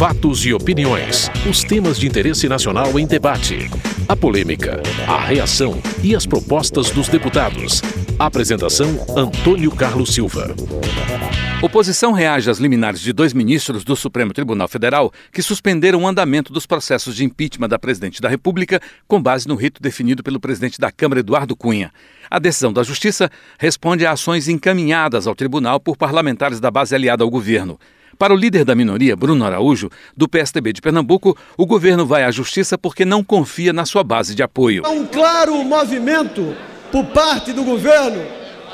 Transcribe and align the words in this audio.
Fatos 0.00 0.46
e 0.46 0.54
opiniões. 0.54 1.30
Os 1.46 1.62
temas 1.62 1.98
de 1.98 2.06
interesse 2.06 2.48
nacional 2.48 2.98
em 2.98 3.06
debate. 3.06 3.68
A 4.08 4.16
polêmica, 4.16 4.80
a 5.06 5.20
reação 5.20 5.78
e 6.02 6.16
as 6.16 6.24
propostas 6.24 6.88
dos 6.88 7.06
deputados. 7.06 7.82
Apresentação: 8.18 8.88
Antônio 9.14 9.70
Carlos 9.70 10.14
Silva. 10.14 10.54
Oposição 11.62 12.12
reage 12.12 12.48
às 12.48 12.56
liminares 12.56 13.02
de 13.02 13.12
dois 13.12 13.34
ministros 13.34 13.84
do 13.84 13.94
Supremo 13.94 14.32
Tribunal 14.32 14.68
Federal 14.68 15.12
que 15.30 15.42
suspenderam 15.42 16.04
o 16.04 16.08
andamento 16.08 16.50
dos 16.50 16.64
processos 16.64 17.14
de 17.14 17.22
impeachment 17.22 17.68
da 17.68 17.78
presidente 17.78 18.22
da 18.22 18.28
República 18.30 18.80
com 19.06 19.20
base 19.20 19.46
no 19.46 19.54
rito 19.54 19.82
definido 19.82 20.22
pelo 20.22 20.40
presidente 20.40 20.80
da 20.80 20.90
Câmara, 20.90 21.20
Eduardo 21.20 21.54
Cunha. 21.54 21.92
A 22.30 22.38
decisão 22.38 22.72
da 22.72 22.82
Justiça 22.82 23.30
responde 23.58 24.06
a 24.06 24.12
ações 24.12 24.48
encaminhadas 24.48 25.26
ao 25.26 25.34
tribunal 25.34 25.78
por 25.78 25.94
parlamentares 25.94 26.58
da 26.58 26.70
base 26.70 26.94
aliada 26.94 27.22
ao 27.22 27.28
governo. 27.28 27.78
Para 28.20 28.34
o 28.34 28.36
líder 28.36 28.66
da 28.66 28.74
minoria, 28.74 29.16
Bruno 29.16 29.46
Araújo, 29.46 29.88
do 30.14 30.28
PSDB 30.28 30.74
de 30.74 30.82
Pernambuco, 30.82 31.34
o 31.56 31.64
governo 31.64 32.04
vai 32.04 32.22
à 32.22 32.30
justiça 32.30 32.76
porque 32.76 33.02
não 33.02 33.24
confia 33.24 33.72
na 33.72 33.86
sua 33.86 34.04
base 34.04 34.34
de 34.34 34.42
apoio. 34.42 34.82
Há 34.84 34.90
um 34.90 35.06
claro 35.06 35.54
movimento 35.64 36.54
por 36.92 37.06
parte 37.06 37.50
do 37.54 37.64
governo, 37.64 38.22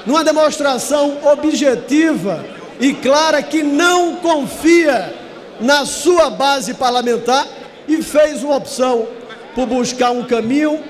numa 0.05 0.25
demonstração 0.25 1.19
objetiva 1.31 2.45
e 2.81 2.93
clara 2.93 3.41
que 3.41 3.63
não 3.63 4.17
confia 4.17 5.15
na 5.61 5.87
sua 5.87 6.29
base 6.29 6.75
parlamentar 6.75 7.47
e 7.87 8.03
fez 8.03 8.43
uma 8.43 8.57
opção 8.57 9.07
por 9.55 9.65
buscar 9.65 10.11
um 10.11 10.25
caminho 10.25 10.81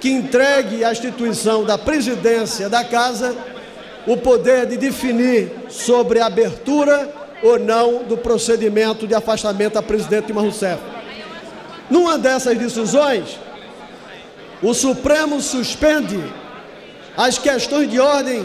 que 0.00 0.08
entregue 0.08 0.82
à 0.82 0.90
instituição 0.90 1.66
da 1.66 1.76
presidência 1.76 2.70
da 2.70 2.82
casa 2.82 3.36
o 4.06 4.16
poder 4.16 4.64
de 4.64 4.78
definir 4.78 5.52
sobre 5.68 6.18
a 6.18 6.24
abertura 6.24 7.25
ou 7.46 7.58
não 7.58 8.02
do 8.02 8.16
procedimento 8.16 9.06
de 9.06 9.14
afastamento 9.14 9.74
da 9.74 9.82
presidente 9.82 10.26
Dilma 10.26 10.42
Rousseff. 10.42 10.80
Numa 11.88 12.18
dessas 12.18 12.58
decisões, 12.58 13.38
o 14.62 14.74
Supremo 14.74 15.40
suspende 15.40 16.18
as 17.16 17.38
questões 17.38 17.88
de 17.88 18.00
ordem 18.00 18.44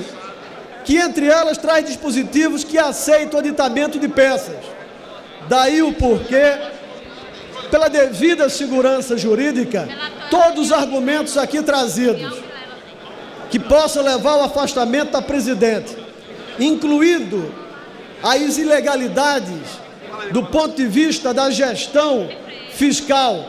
que 0.86 0.98
entre 0.98 1.26
elas 1.26 1.58
traz 1.58 1.86
dispositivos 1.86 2.64
que 2.64 2.78
aceitam 2.78 3.38
o 3.38 3.40
aditamento 3.40 4.00
de 4.00 4.08
peças. 4.08 4.58
Daí 5.48 5.82
o 5.82 5.94
porquê, 5.94 6.58
pela 7.70 7.88
devida 7.88 8.50
segurança 8.50 9.18
jurídica, 9.18 9.88
todos 10.30 10.68
os 10.68 10.72
argumentos 10.72 11.38
aqui 11.38 11.62
trazidos 11.62 12.40
que 13.50 13.60
possam 13.60 14.04
levar 14.04 14.34
ao 14.34 14.44
afastamento 14.44 15.12
da 15.12 15.22
presidente, 15.22 15.98
incluído 16.60 17.61
as 18.24 18.58
ilegalidades 18.58 19.80
do 20.32 20.44
ponto 20.44 20.76
de 20.76 20.86
vista 20.86 21.34
da 21.34 21.50
gestão 21.50 22.30
fiscal 22.72 23.48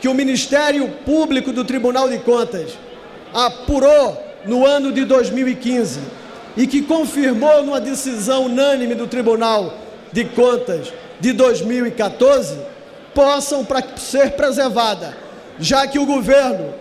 que 0.00 0.08
o 0.08 0.14
Ministério 0.14 0.88
Público 1.04 1.52
do 1.52 1.64
Tribunal 1.64 2.08
de 2.08 2.18
Contas 2.18 2.72
apurou 3.32 4.22
no 4.44 4.66
ano 4.66 4.92
de 4.92 5.04
2015 5.04 6.00
e 6.56 6.66
que 6.66 6.82
confirmou 6.82 7.62
numa 7.62 7.80
decisão 7.80 8.46
unânime 8.46 8.94
do 8.94 9.06
Tribunal 9.06 9.74
de 10.12 10.24
Contas 10.24 10.92
de 11.20 11.32
2014 11.32 12.58
possam 13.14 13.66
ser 13.96 14.32
preservadas, 14.32 15.14
já 15.58 15.86
que 15.86 15.98
o 15.98 16.06
governo 16.06 16.72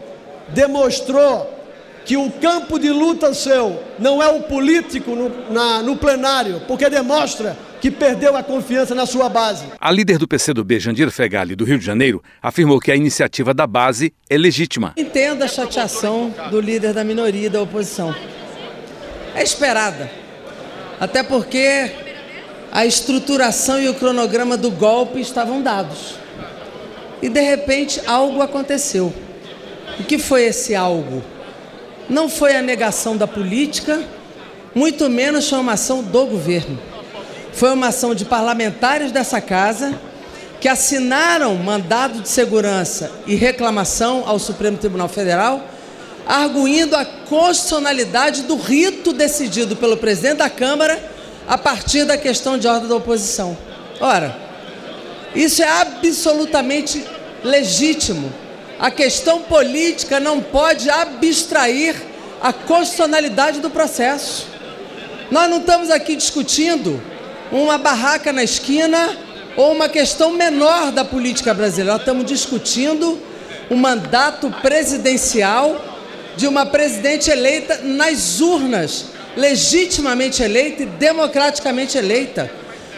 demonstrou 0.49 1.58
que 2.05 2.17
o 2.17 2.29
campo 2.31 2.79
de 2.79 2.89
luta 2.89 3.33
seu 3.33 3.83
não 3.99 4.21
é 4.21 4.27
o 4.27 4.41
político 4.43 5.15
no, 5.15 5.51
na, 5.51 5.83
no 5.83 5.95
plenário, 5.95 6.61
porque 6.67 6.89
demonstra 6.89 7.55
que 7.79 7.89
perdeu 7.89 8.35
a 8.35 8.43
confiança 8.43 8.93
na 8.93 9.05
sua 9.05 9.29
base. 9.29 9.65
A 9.79 9.91
líder 9.91 10.17
do 10.17 10.27
PCdoB, 10.27 10.79
Jandir 10.79 11.09
Fegali, 11.11 11.55
do 11.55 11.63
Rio 11.63 11.79
de 11.79 11.85
Janeiro, 11.85 12.21
afirmou 12.41 12.79
que 12.79 12.91
a 12.91 12.95
iniciativa 12.95 13.53
da 13.53 13.65
base 13.65 14.13
é 14.29 14.37
legítima. 14.37 14.93
Entendo 14.97 15.43
a 15.43 15.47
chateação 15.47 16.33
do 16.51 16.59
líder 16.59 16.93
da 16.93 17.03
minoria 17.03 17.47
e 17.47 17.49
da 17.49 17.61
oposição. 17.61 18.13
É 19.33 19.43
esperada. 19.43 20.11
Até 20.99 21.23
porque 21.23 21.91
a 22.71 22.85
estruturação 22.85 23.81
e 23.81 23.87
o 23.87 23.93
cronograma 23.93 24.57
do 24.57 24.69
golpe 24.69 25.19
estavam 25.21 25.61
dados. 25.61 26.15
E 27.21 27.29
de 27.29 27.41
repente 27.41 28.01
algo 28.05 28.41
aconteceu. 28.41 29.13
O 29.99 30.03
que 30.03 30.17
foi 30.17 30.43
esse 30.43 30.75
algo? 30.75 31.23
Não 32.09 32.27
foi 32.27 32.55
a 32.55 32.61
negação 32.61 33.15
da 33.15 33.27
política, 33.27 34.01
muito 34.73 35.09
menos 35.09 35.49
foi 35.49 35.59
uma 35.59 35.73
ação 35.73 36.01
do 36.03 36.25
governo. 36.25 36.79
Foi 37.53 37.71
uma 37.71 37.87
ação 37.87 38.15
de 38.15 38.25
parlamentares 38.25 39.11
dessa 39.11 39.39
casa 39.39 39.93
que 40.59 40.67
assinaram 40.67 41.55
mandado 41.55 42.21
de 42.21 42.29
segurança 42.29 43.11
e 43.25 43.35
reclamação 43.35 44.23
ao 44.25 44.39
Supremo 44.39 44.77
Tribunal 44.77 45.07
Federal, 45.07 45.61
arguindo 46.27 46.95
a 46.95 47.05
constitucionalidade 47.05 48.43
do 48.43 48.55
rito 48.55 49.13
decidido 49.13 49.75
pelo 49.75 49.97
presidente 49.97 50.37
da 50.37 50.49
Câmara 50.49 51.01
a 51.47 51.57
partir 51.57 52.03
da 52.03 52.17
questão 52.17 52.57
de 52.57 52.67
ordem 52.67 52.89
da 52.89 52.95
oposição. 52.95 53.57
Ora, 53.99 54.35
isso 55.33 55.63
é 55.63 55.67
absolutamente 55.67 57.03
legítimo 57.43 58.31
a 58.79 58.89
questão 58.89 59.41
política 59.41 60.21
não 60.21 60.39
pode 60.39 60.89
abstrair 60.89 61.95
a 62.41 62.53
constitucionalidade 62.53 63.59
do 63.59 63.69
processo. 63.69 64.47
Nós 65.29 65.49
não 65.49 65.57
estamos 65.57 65.91
aqui 65.91 66.15
discutindo 66.15 67.01
uma 67.51 67.77
barraca 67.77 68.31
na 68.31 68.41
esquina 68.41 69.17
ou 69.57 69.73
uma 69.73 69.89
questão 69.89 70.31
menor 70.31 70.91
da 70.93 71.03
política 71.03 71.53
brasileira. 71.53 71.91
Nós 71.91 72.01
estamos 72.01 72.25
discutindo 72.25 73.19
o 73.69 73.75
mandato 73.75 74.49
presidencial 74.61 75.85
de 76.37 76.47
uma 76.47 76.65
presidente 76.65 77.29
eleita 77.29 77.81
nas 77.83 78.39
urnas, 78.39 79.07
legitimamente 79.35 80.41
eleita 80.41 80.83
e 80.83 80.85
democraticamente 80.85 81.97
eleita. 81.97 82.49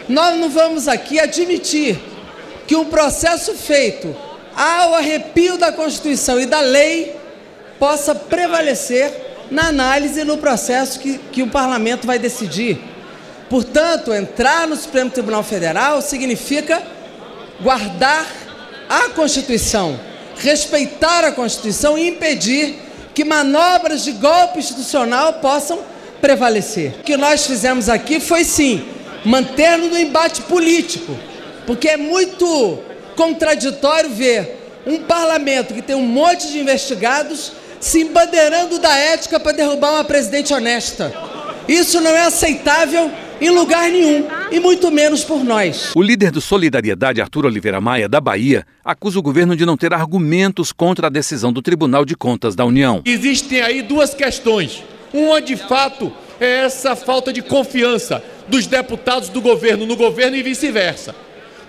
Nós 0.08 0.38
não 0.38 0.48
vamos 0.48 0.86
aqui 0.86 1.18
admitir 1.18 1.98
que 2.68 2.76
um 2.76 2.84
processo 2.84 3.54
feito 3.54 4.14
ao 4.56 4.94
arrepio 4.94 5.56
da 5.56 5.72
Constituição 5.72 6.40
e 6.40 6.46
da 6.46 6.60
lei, 6.60 7.16
possa 7.78 8.14
prevalecer 8.14 9.12
na 9.50 9.68
análise 9.68 10.20
e 10.20 10.24
no 10.24 10.38
processo 10.38 10.98
que, 11.00 11.18
que 11.18 11.42
o 11.42 11.48
parlamento 11.48 12.06
vai 12.06 12.18
decidir. 12.18 12.78
Portanto, 13.50 14.14
entrar 14.14 14.66
no 14.66 14.76
Supremo 14.76 15.10
Tribunal 15.10 15.42
Federal 15.42 16.00
significa 16.00 16.82
guardar 17.60 18.26
a 18.88 19.10
Constituição, 19.10 19.98
respeitar 20.36 21.24
a 21.24 21.32
Constituição 21.32 21.98
e 21.98 22.08
impedir 22.08 22.76
que 23.14 23.24
manobras 23.24 24.04
de 24.04 24.12
golpe 24.12 24.58
institucional 24.58 25.34
possam 25.34 25.80
prevalecer. 26.20 26.94
O 27.00 27.02
que 27.02 27.16
nós 27.16 27.46
fizemos 27.46 27.88
aqui 27.88 28.20
foi 28.20 28.44
sim 28.44 28.84
manter 29.24 29.76
no 29.76 29.98
embate 29.98 30.42
político, 30.42 31.16
porque 31.66 31.88
é 31.88 31.96
muito 31.96 32.78
contraditório 33.16 34.10
ver 34.10 34.58
um 34.86 34.98
parlamento 34.98 35.74
que 35.74 35.82
tem 35.82 35.96
um 35.96 36.06
monte 36.06 36.50
de 36.50 36.58
investigados 36.58 37.52
se 37.80 38.00
embandeirando 38.02 38.78
da 38.78 38.96
ética 38.96 39.40
para 39.40 39.52
derrubar 39.52 39.92
uma 39.92 40.04
presidente 40.04 40.52
honesta. 40.54 41.12
Isso 41.68 42.00
não 42.00 42.10
é 42.10 42.22
aceitável 42.26 43.10
em 43.40 43.50
lugar 43.50 43.90
nenhum, 43.90 44.28
e 44.52 44.60
muito 44.60 44.88
menos 44.88 45.24
por 45.24 45.42
nós. 45.42 45.90
O 45.96 46.02
líder 46.02 46.30
do 46.30 46.40
Solidariedade, 46.40 47.20
Arthur 47.20 47.46
Oliveira 47.46 47.80
Maia, 47.80 48.08
da 48.08 48.20
Bahia, 48.20 48.64
acusa 48.84 49.18
o 49.18 49.22
governo 49.22 49.56
de 49.56 49.66
não 49.66 49.76
ter 49.76 49.92
argumentos 49.92 50.70
contra 50.70 51.08
a 51.08 51.10
decisão 51.10 51.52
do 51.52 51.60
Tribunal 51.60 52.04
de 52.04 52.14
Contas 52.14 52.54
da 52.54 52.64
União. 52.64 53.02
Existem 53.04 53.60
aí 53.60 53.82
duas 53.82 54.14
questões. 54.14 54.84
Uma, 55.12 55.42
de 55.42 55.56
fato, 55.56 56.12
é 56.38 56.64
essa 56.64 56.94
falta 56.94 57.32
de 57.32 57.42
confiança 57.42 58.22
dos 58.46 58.68
deputados 58.68 59.28
do 59.28 59.40
governo 59.40 59.86
no 59.86 59.96
governo 59.96 60.36
e 60.36 60.42
vice-versa. 60.42 61.12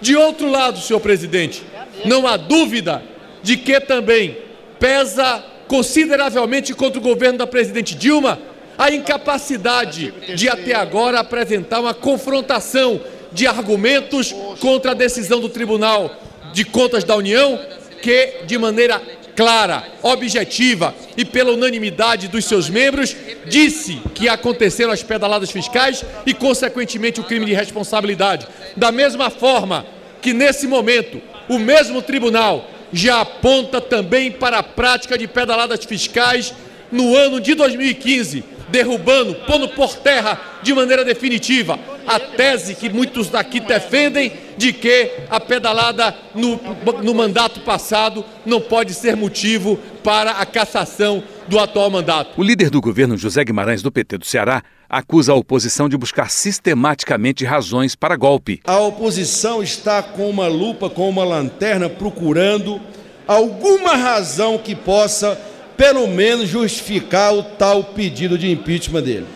De 0.04 0.18
outro 0.18 0.52
lado, 0.52 0.82
senhor 0.82 1.00
presidente, 1.00 1.64
não 2.04 2.28
há 2.28 2.36
dúvida 2.36 3.02
de 3.42 3.56
que 3.56 3.80
também 3.80 4.38
pesa 4.78 5.42
consideravelmente 5.66 6.74
contra 6.74 7.00
o 7.00 7.02
governo 7.02 7.38
da 7.38 7.48
presidente 7.48 7.96
Dilma 7.96 8.38
a 8.78 8.92
incapacidade 8.92 10.14
de 10.36 10.50
até 10.50 10.76
agora 10.76 11.22
apresentar 11.22 11.80
uma 11.80 11.94
confrontação 11.94 13.00
de 13.32 13.48
argumentos 13.48 14.36
contra 14.60 14.92
a 14.92 14.94
decisão 14.94 15.40
do 15.40 15.48
Tribunal 15.48 16.14
de 16.52 16.66
Contas 16.66 17.06
da 17.06 17.16
União, 17.16 17.58
que 18.02 18.42
de 18.46 18.58
maneira 18.58 19.02
clara, 19.38 19.84
objetiva 20.02 20.94
e 21.16 21.24
pela 21.24 21.54
unanimidade 21.54 22.28
dos 22.28 22.44
seus 22.44 22.70
membros, 22.70 23.16
disse 23.48 24.02
que 24.14 24.28
aconteceram 24.28 24.92
as 24.92 25.02
pedaladas 25.02 25.50
fiscais 25.50 26.04
e, 26.26 26.34
consequentemente, 26.34 27.20
o 27.20 27.24
crime 27.24 27.46
de 27.46 27.54
responsabilidade. 27.54 28.48
Da 28.76 28.92
mesma 28.92 29.30
forma 29.30 29.86
que, 30.24 30.34
nesse 30.34 30.66
momento, 30.66 31.22
o 31.50 31.60
mesmo 31.60 32.02
tribunal 32.02 32.70
já 32.94 33.20
aponta 33.22 33.82
também 33.82 34.32
para 34.32 34.60
a 34.60 34.64
prática 34.64 35.18
de 35.18 35.28
pedaladas 35.28 35.84
fiscais 35.84 36.54
no 36.90 37.16
ano 37.16 37.42
de 37.42 37.54
2015, 37.54 38.44
derrubando, 38.74 39.36
pondo 39.46 39.70
por 39.70 39.96
terra 39.98 40.42
de 40.64 40.74
maneira 40.74 41.06
definitiva 41.06 41.78
a 42.08 42.20
tese 42.20 42.74
que 42.74 42.90
muitos 42.90 43.30
daqui 43.30 43.60
defendem 43.60 44.34
de 44.58 44.74
que 44.74 45.12
a 45.30 45.40
pedalada 45.40 46.16
no, 46.34 46.60
no 47.04 47.14
mandato 47.14 47.60
passado 47.60 48.26
não 48.44 48.60
pode 48.60 48.96
ser 48.96 49.16
motivo 49.16 49.78
para 50.04 50.32
a 50.32 50.46
cassação 50.46 51.24
do 51.48 51.60
atual 51.60 51.92
mandato. 51.92 52.32
O 52.36 52.44
líder 52.44 52.72
do 52.72 52.82
governo, 52.82 53.16
José 53.16 53.44
Guimarães, 53.44 53.84
do 53.84 53.92
PT 53.92 54.18
do 54.18 54.26
Ceará, 54.26 54.64
acusa 54.90 55.34
a 55.34 55.36
oposição 55.36 55.88
de 55.88 55.96
buscar 55.96 56.32
sistematicamente 56.32 57.46
razões 57.46 57.96
para 57.96 58.16
golpe. 58.16 58.60
A 58.64 58.80
oposição 58.80 59.62
está 59.62 60.02
com 60.02 60.28
uma 60.28 60.48
lupa, 60.48 60.90
com 60.90 61.08
uma 61.08 61.24
lanterna, 61.24 61.90
procurando 61.90 62.82
alguma 63.28 63.96
razão 63.96 64.58
que 64.58 64.76
possa, 64.76 65.40
pelo 65.76 66.08
menos, 66.08 66.50
justificar 66.50 67.34
o 67.34 67.44
tal 67.44 67.84
pedido 67.84 68.38
de 68.38 68.52
impeachment 68.52 69.02
dele. 69.02 69.28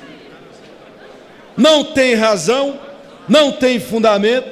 Não 1.55 1.83
tem 1.83 2.13
razão, 2.13 2.79
não 3.27 3.51
tem 3.51 3.79
fundamento, 3.79 4.49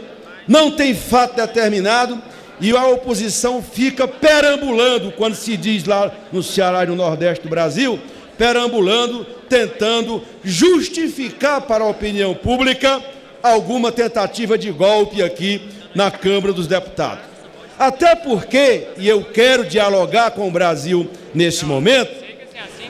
não 0.48 0.72
tem 0.72 0.94
fato 0.96 1.36
determinado 1.36 2.22
e 2.60 2.76
a 2.76 2.88
oposição 2.88 3.62
fica 3.62 4.08
perambulando, 4.08 5.12
quando 5.12 5.36
se 5.36 5.58
diz 5.58 5.84
lá 5.84 6.12
no 6.32 6.42
Ceará 6.42 6.84
e 6.84 6.88
no 6.88 6.96
Nordeste 6.96 7.44
do 7.44 7.50
Brasil, 7.50 8.00
perambulando, 8.38 9.26
tentando 9.50 10.24
justificar 10.44 11.62
para 11.62 11.84
a 11.84 11.88
opinião 11.88 12.34
pública 12.34 13.02
alguma 13.44 13.92
tentativa 13.92 14.58
de 14.58 14.72
golpe 14.72 15.22
aqui 15.22 15.62
na 15.94 16.10
Câmara 16.10 16.54
dos 16.54 16.68
Deputados. 16.68 17.35
Até 17.78 18.16
porque, 18.16 18.88
e 18.98 19.08
eu 19.08 19.24
quero 19.24 19.66
dialogar 19.66 20.32
com 20.32 20.48
o 20.48 20.52
Brasil 20.52 21.10
nesse 21.34 21.66
momento, 21.66 22.24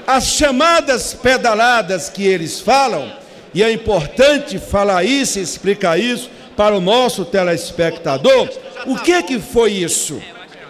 as 0.06 0.28
chamadas 0.28 1.14
pedaladas 1.14 2.10
que 2.10 2.26
eles 2.26 2.60
falam, 2.60 3.12
e 3.54 3.64
é 3.64 3.72
importante 3.72 4.60
falar 4.60 5.04
isso, 5.04 5.40
explicar 5.40 6.00
isso 6.00 6.30
para 6.56 6.76
o 6.76 6.82
nosso 6.82 7.26
telespectador, 7.26 8.50
o 8.86 8.96
que 8.98 9.24
que 9.24 9.40
foi 9.40 9.72
isso? 9.72 10.22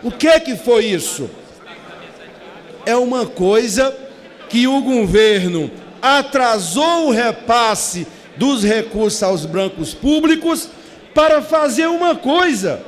O 0.02 0.12
que 0.12 0.40
que 0.40 0.56
foi 0.56 0.86
isso? 0.86 1.30
É 2.86 2.96
uma 2.96 3.26
coisa 3.26 3.94
que 4.48 4.68
o 4.68 4.82
governo 4.82 5.70
atrasou 6.02 7.08
o 7.08 7.12
repasse 7.12 8.08
dos 8.38 8.64
recursos 8.64 9.22
aos 9.24 9.46
brancos 9.46 9.94
públicos 9.94 10.70
para 11.14 11.42
fazer 11.42 11.88
uma 11.88 12.16
coisa: 12.16 12.82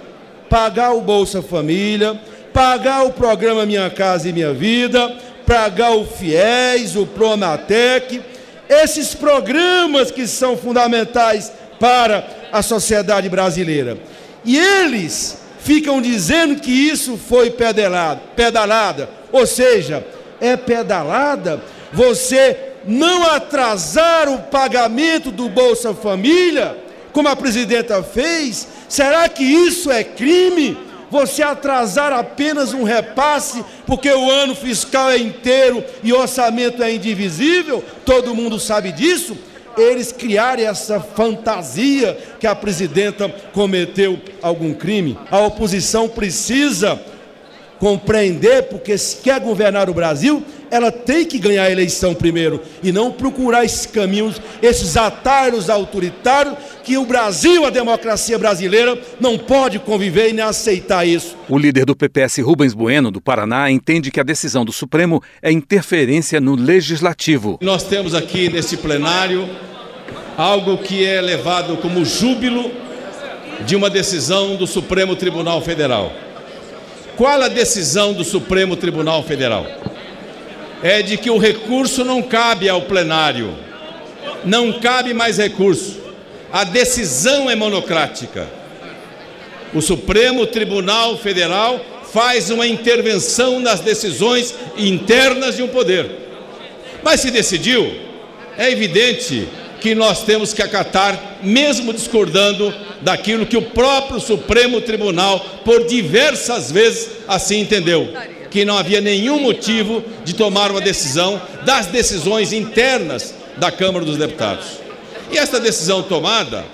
pagar 0.50 0.94
o 0.94 1.02
Bolsa 1.02 1.42
Família, 1.42 2.20
pagar 2.54 3.06
o 3.06 3.14
programa 3.14 3.66
Minha 3.66 3.90
Casa 3.90 4.30
e 4.30 4.34
Minha 4.34 4.54
Vida, 4.54 5.16
pagar 5.46 5.92
o 5.92 6.06
FIES, 6.06 6.96
o 6.96 7.06
Pronatec, 7.06 8.22
esses 8.70 9.14
programas 9.14 10.12
que 10.12 10.28
são 10.28 10.58
fundamentais 10.58 11.52
para 11.80 12.28
a 12.52 12.62
sociedade 12.62 13.30
brasileira. 13.30 13.98
E 14.44 14.58
eles 14.58 15.42
ficam 15.60 16.02
dizendo 16.02 16.60
que 16.60 16.72
isso 16.72 17.18
foi 17.18 17.52
pedalada, 17.52 18.22
pedalada, 18.36 19.10
ou 19.32 19.46
seja, 19.46 20.06
é 20.40 20.56
pedalada 20.56 21.62
você 21.92 22.58
não 22.86 23.24
atrasar 23.24 24.30
o 24.30 24.40
pagamento 24.44 25.32
do 25.32 25.50
Bolsa 25.50 25.94
Família, 25.94 26.78
como 27.18 27.30
a 27.30 27.36
presidenta 27.36 28.04
fez? 28.04 28.68
Será 28.88 29.28
que 29.28 29.44
isso 29.44 29.90
é 29.90 30.04
crime? 30.04 30.78
Você 31.10 31.42
atrasar 31.42 32.14
apenas 32.14 32.76
um 32.76 32.84
repasse, 32.84 33.66
porque 33.88 34.08
o 34.08 34.30
ano 34.30 34.54
fiscal 34.54 35.10
é 35.10 35.18
inteiro 35.18 35.84
e 36.04 36.14
o 36.14 36.20
orçamento 36.20 36.84
é 36.84 36.94
indivisível? 36.94 37.84
Todo 38.06 38.36
mundo 38.36 38.60
sabe 38.60 38.92
disso? 38.92 39.36
eles 39.76 40.12
criarem 40.12 40.66
essa 40.66 41.00
fantasia 41.00 42.18
que 42.40 42.48
a 42.48 42.56
presidenta 42.56 43.30
cometeu 43.54 44.20
algum 44.42 44.74
crime. 44.74 45.16
A 45.30 45.38
oposição 45.40 46.10
precisa 46.10 47.00
compreender, 47.80 48.64
porque 48.70 48.98
se 48.98 49.18
quer 49.18 49.40
governar 49.40 49.88
o 49.88 49.94
Brasil, 49.94 50.44
ela 50.72 50.92
tem 50.92 51.26
que 51.26 51.40
ganhar 51.40 51.64
a 51.64 51.72
eleição 51.72 52.14
primeiro 52.14 52.62
e 52.84 52.92
não 52.92 53.12
procurar 53.12 53.66
esses 53.66 53.86
caminhos, 53.86 54.42
esses 54.62 54.98
atalhos 54.98 55.70
autoritários 55.70 56.56
que 56.84 56.98
o 56.98 57.06
Brasil, 57.06 57.66
a 57.66 57.70
democracia 57.70 58.38
brasileira, 58.38 58.98
não 59.20 59.38
pode 59.38 59.80
conviver 59.80 60.30
e 60.30 60.34
nem 60.34 60.44
aceitar 60.44 61.06
isso. 61.08 61.36
O 61.50 61.58
líder 61.58 61.86
do 61.86 61.96
PPS, 61.96 62.40
Rubens 62.40 62.74
Bueno, 62.74 63.12
do 63.12 63.22
Paraná, 63.22 63.70
entende 63.70 64.12
que 64.12 64.20
a 64.20 64.24
decisão 64.24 64.64
do 64.64 64.72
Supremo 64.72 65.22
é 65.42 65.52
interferência 65.52 66.40
no 66.40 66.56
legislativo. 66.56 67.58
Nós 67.62 67.84
temos 67.84 68.14
aqui 68.14 68.50
nesse 68.50 68.78
plenário 68.78 69.48
algo 70.38 70.78
que 70.78 71.06
é 71.06 71.20
levado 71.20 71.78
como 71.78 72.06
júbilo 72.06 72.72
de 73.66 73.76
uma 73.76 73.90
decisão 73.90 74.56
do 74.56 74.68
Supremo 74.68 75.16
Tribunal 75.16 75.62
Federal. 75.62 76.12
Qual 77.18 77.42
a 77.42 77.48
decisão 77.48 78.14
do 78.14 78.24
Supremo 78.24 78.76
Tribunal 78.76 79.24
Federal? 79.24 79.66
É 80.84 81.02
de 81.02 81.18
que 81.18 81.30
o 81.30 81.38
recurso 81.38 82.04
não 82.04 82.22
cabe 82.22 82.70
ao 82.70 82.84
plenário, 82.84 83.56
não 84.46 84.74
cabe 84.74 85.14
mais 85.14 85.38
recurso. 85.38 86.00
A 86.52 86.64
decisão 86.64 87.50
é 87.50 87.56
monocrática. 87.56 88.48
O 89.74 89.82
Supremo 89.82 90.46
Tribunal 90.48 91.18
Federal 91.18 91.84
faz 92.14 92.50
uma 92.50 92.66
intervenção 92.66 93.60
nas 93.60 93.80
decisões 93.80 94.56
internas 94.78 95.56
de 95.56 95.64
um 95.64 95.68
poder. 95.68 96.10
Mas 97.04 97.22
se 97.22 97.32
decidiu, 97.32 97.94
é 98.58 98.72
evidente 98.72 99.48
que 99.82 99.94
nós 99.94 100.24
temos 100.24 100.54
que 100.54 100.62
acatar, 100.62 101.38
mesmo 101.44 101.94
discordando 101.94 102.74
daquilo 103.02 103.46
que 103.46 103.58
o 103.58 103.62
próprio 103.62 104.20
Supremo 104.20 104.82
Tribunal, 104.82 105.40
por 105.64 105.86
diversas 105.86 106.72
vezes, 106.72 107.10
assim 107.28 107.60
entendeu. 107.60 108.10
Que 108.58 108.66
não 108.66 108.76
havia 108.76 109.00
nenhum 109.00 109.40
motivo 109.40 110.04
de 110.26 110.34
tomar 110.34 110.72
uma 110.72 110.82
decisão 110.82 111.40
das 111.64 111.86
decisões 111.86 112.52
internas 112.52 113.36
da 113.58 113.70
Câmara 113.70 114.04
dos 114.04 114.18
Deputados. 114.18 114.80
E 115.32 115.38
esta 115.38 115.60
decisão 115.60 116.02
tomada 116.02 116.66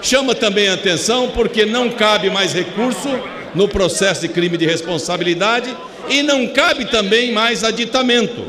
chama 0.00 0.36
também 0.36 0.68
a 0.68 0.74
atenção 0.74 1.32
porque 1.34 1.66
não 1.66 1.90
cabe 1.90 2.30
mais 2.30 2.52
recurso 2.52 3.08
no 3.56 3.66
processo 3.66 4.20
de 4.20 4.28
crime 4.28 4.56
de 4.56 4.66
responsabilidade 4.66 5.76
e 6.08 6.22
não 6.22 6.46
cabe 6.46 6.84
também 6.84 7.32
mais 7.32 7.64
aditamento. 7.64 8.46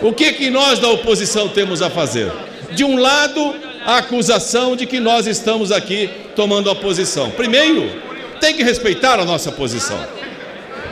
O 0.00 0.12
que, 0.12 0.32
que 0.32 0.50
nós 0.50 0.78
da 0.78 0.88
oposição 0.90 1.48
temos 1.48 1.82
a 1.82 1.90
fazer? 1.90 2.30
de 2.70 2.84
um 2.84 2.98
lado, 2.98 3.54
a 3.84 3.98
acusação 3.98 4.76
de 4.76 4.86
que 4.86 5.00
nós 5.00 5.26
estamos 5.26 5.72
aqui 5.72 6.08
tomando 6.36 6.70
a 6.70 6.74
posição. 6.74 7.32
Primeiro, 7.32 7.90
tem 8.40 8.54
que 8.54 8.62
respeitar 8.62 9.18
a 9.18 9.24
nossa 9.24 9.50
posição. 9.50 9.98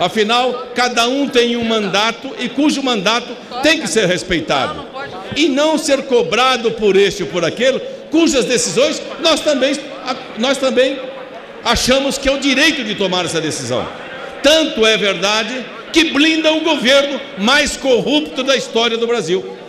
Afinal, 0.01 0.69
cada 0.75 1.07
um 1.09 1.29
tem 1.29 1.57
um 1.57 1.65
mandato 1.65 2.35
e 2.39 2.49
cujo 2.49 2.83
mandato 2.83 3.29
tem 3.63 3.81
que 3.81 3.89
ser 3.89 4.07
respeitado. 4.07 4.85
E 5.37 5.49
não 5.49 5.79
ser 5.79 6.03
cobrado 6.03 6.73
por 6.73 6.97
este 6.97 7.23
ou 7.23 7.29
por 7.29 7.45
aquele, 7.45 7.81
cujas 8.11 8.45
decisões 8.45 9.01
nós 9.21 9.41
também, 9.41 9.77
nós 10.39 10.59
também 10.59 10.99
achamos 11.65 12.19
que 12.19 12.29
é 12.29 12.33
o 12.33 12.39
direito 12.39 12.85
de 12.85 12.95
tomar 12.95 13.25
essa 13.25 13.41
decisão. 13.41 13.87
Tanto 14.43 14.85
é 14.85 14.97
verdade 14.97 15.65
que 15.93 16.05
blinda 16.05 16.53
o 16.53 16.61
governo 16.61 17.21
mais 17.39 17.77
corrupto 17.77 18.43
da 18.43 18.57
história 18.57 18.97
do 18.97 19.07
Brasil 19.07 19.62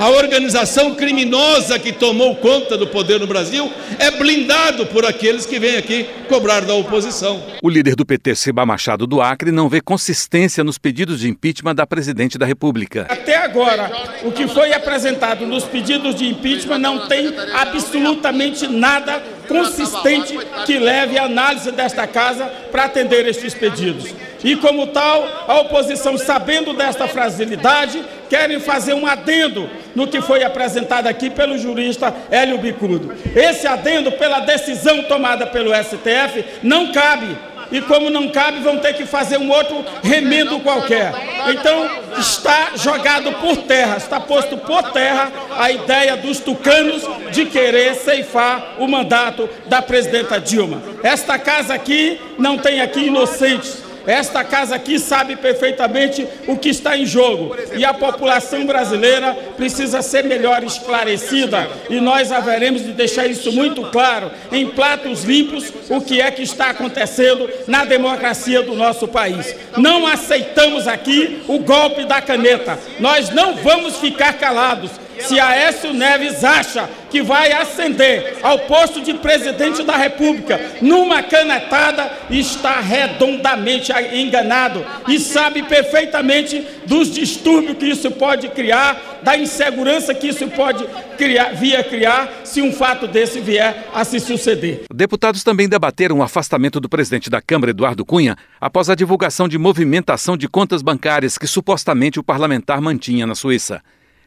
a 0.00 0.08
organização 0.08 0.94
criminosa 0.94 1.78
que 1.78 1.92
tomou 1.92 2.34
conta 2.36 2.78
do 2.78 2.86
poder 2.86 3.20
no 3.20 3.26
Brasil 3.26 3.70
é 3.98 4.10
blindado 4.10 4.86
por 4.86 5.04
aqueles 5.04 5.44
que 5.44 5.58
vêm 5.58 5.76
aqui 5.76 6.08
cobrar 6.26 6.60
da 6.60 6.72
oposição. 6.72 7.42
O 7.62 7.68
líder 7.68 7.94
do 7.94 8.06
PT, 8.06 8.34
Seba 8.34 8.64
Machado 8.64 9.06
do 9.06 9.20
Acre, 9.20 9.52
não 9.52 9.68
vê 9.68 9.82
consistência 9.82 10.64
nos 10.64 10.78
pedidos 10.78 11.20
de 11.20 11.28
impeachment 11.28 11.74
da 11.74 11.86
presidente 11.86 12.38
da 12.38 12.46
República. 12.46 13.06
Até 13.10 13.36
agora, 13.36 13.90
o 14.24 14.32
que 14.32 14.48
foi 14.48 14.72
apresentado 14.72 15.46
nos 15.46 15.64
pedidos 15.64 16.14
de 16.14 16.26
impeachment 16.26 16.78
não 16.78 17.06
tem 17.06 17.34
absolutamente 17.52 18.66
nada 18.66 19.22
consistente 19.50 20.38
que 20.64 20.78
leve 20.78 21.18
a 21.18 21.24
análise 21.24 21.72
desta 21.72 22.06
casa 22.06 22.46
para 22.70 22.84
atender 22.84 23.26
estes 23.26 23.52
pedidos. 23.52 24.14
E 24.42 24.56
como 24.56 24.86
tal, 24.86 25.44
a 25.46 25.60
oposição, 25.60 26.16
sabendo 26.16 26.72
desta 26.72 27.06
fragilidade, 27.08 28.02
querem 28.28 28.60
fazer 28.60 28.94
um 28.94 29.06
adendo 29.06 29.68
no 29.94 30.06
que 30.06 30.22
foi 30.22 30.44
apresentado 30.44 31.08
aqui 31.08 31.28
pelo 31.28 31.58
jurista 31.58 32.14
Hélio 32.30 32.58
Bicudo. 32.58 33.12
Esse 33.34 33.66
adendo, 33.66 34.12
pela 34.12 34.40
decisão 34.40 35.02
tomada 35.02 35.46
pelo 35.46 35.72
STF, 35.74 36.44
não 36.62 36.92
cabe. 36.92 37.36
E 37.70 37.80
como 37.82 38.10
não 38.10 38.28
cabe, 38.28 38.60
vão 38.60 38.78
ter 38.78 38.94
que 38.94 39.04
fazer 39.04 39.38
um 39.38 39.50
outro 39.50 39.84
remendo 40.02 40.60
qualquer. 40.60 41.12
Então, 41.48 41.88
está 42.18 42.72
jogado 42.76 43.32
por 43.34 43.56
terra, 43.58 43.96
está 43.96 44.18
posto 44.18 44.56
por 44.56 44.82
terra 44.90 45.32
a 45.58 45.70
ideia 45.70 46.16
dos 46.16 46.40
tucanos 46.40 47.02
de 47.30 47.46
querer 47.46 47.94
ceifar 47.94 48.76
o 48.78 48.88
mandato 48.88 49.48
da 49.66 49.80
presidenta 49.80 50.40
Dilma. 50.40 50.82
Esta 51.02 51.38
casa 51.38 51.74
aqui 51.74 52.20
não 52.38 52.58
tem 52.58 52.80
aqui 52.80 53.06
inocentes 53.06 53.89
Esta 54.06 54.42
casa 54.44 54.74
aqui 54.74 54.98
sabe 54.98 55.36
perfeitamente 55.36 56.26
o 56.46 56.56
que 56.56 56.68
está 56.68 56.96
em 56.96 57.06
jogo 57.06 57.56
e 57.76 57.84
a 57.84 57.92
população 57.92 58.66
brasileira 58.66 59.34
precisa 59.56 60.02
ser 60.02 60.24
melhor 60.24 60.62
esclarecida 60.64 61.68
e 61.88 62.00
nós 62.00 62.32
haveremos 62.32 62.82
de 62.82 62.92
deixar 62.92 63.26
isso 63.26 63.52
muito 63.52 63.82
claro 63.90 64.30
em 64.50 64.66
pratos 64.66 65.24
limpos 65.24 65.72
o 65.88 66.00
que 66.00 66.20
é 66.20 66.30
que 66.30 66.42
está 66.42 66.70
acontecendo 66.70 67.48
na 67.66 67.84
democracia 67.84 68.62
do 68.62 68.74
nosso 68.74 69.06
país. 69.08 69.54
Não 69.76 70.06
aceitamos 70.06 70.88
aqui 70.88 71.42
o 71.46 71.58
golpe 71.58 72.04
da 72.04 72.20
caneta. 72.20 72.78
Nós 72.98 73.30
não 73.30 73.54
vamos 73.56 73.96
ficar 73.96 74.34
calados. 74.34 74.90
Se 75.30 75.38
Aécio 75.38 75.92
Neves 75.92 76.42
acha 76.42 76.90
que 77.08 77.22
vai 77.22 77.52
ascender 77.52 78.38
ao 78.42 78.58
posto 78.58 79.00
de 79.00 79.14
presidente 79.14 79.84
da 79.84 79.96
República 79.96 80.60
numa 80.82 81.22
canetada, 81.22 82.10
está 82.28 82.80
redondamente 82.80 83.92
enganado 84.12 84.84
e 85.06 85.20
sabe 85.20 85.62
perfeitamente 85.62 86.66
dos 86.84 87.12
distúrbios 87.12 87.78
que 87.78 87.86
isso 87.86 88.10
pode 88.10 88.48
criar, 88.48 89.20
da 89.22 89.36
insegurança 89.36 90.12
que 90.12 90.26
isso 90.26 90.48
pode 90.48 90.84
criar, 91.16 91.54
via 91.54 91.84
criar, 91.84 92.40
se 92.42 92.60
um 92.60 92.72
fato 92.72 93.06
desse 93.06 93.38
vier 93.38 93.86
a 93.94 94.02
se 94.04 94.18
suceder. 94.18 94.82
Deputados 94.92 95.44
também 95.44 95.68
debateram 95.68 96.18
o 96.18 96.22
afastamento 96.24 96.80
do 96.80 96.88
presidente 96.88 97.30
da 97.30 97.40
Câmara, 97.40 97.70
Eduardo 97.70 98.04
Cunha, 98.04 98.36
após 98.60 98.90
a 98.90 98.96
divulgação 98.96 99.46
de 99.46 99.58
movimentação 99.58 100.36
de 100.36 100.48
contas 100.48 100.82
bancárias 100.82 101.38
que 101.38 101.46
supostamente 101.46 102.18
o 102.18 102.24
parlamentar 102.24 102.80
mantinha 102.80 103.28
na 103.28 103.36
Suíça. 103.36 103.80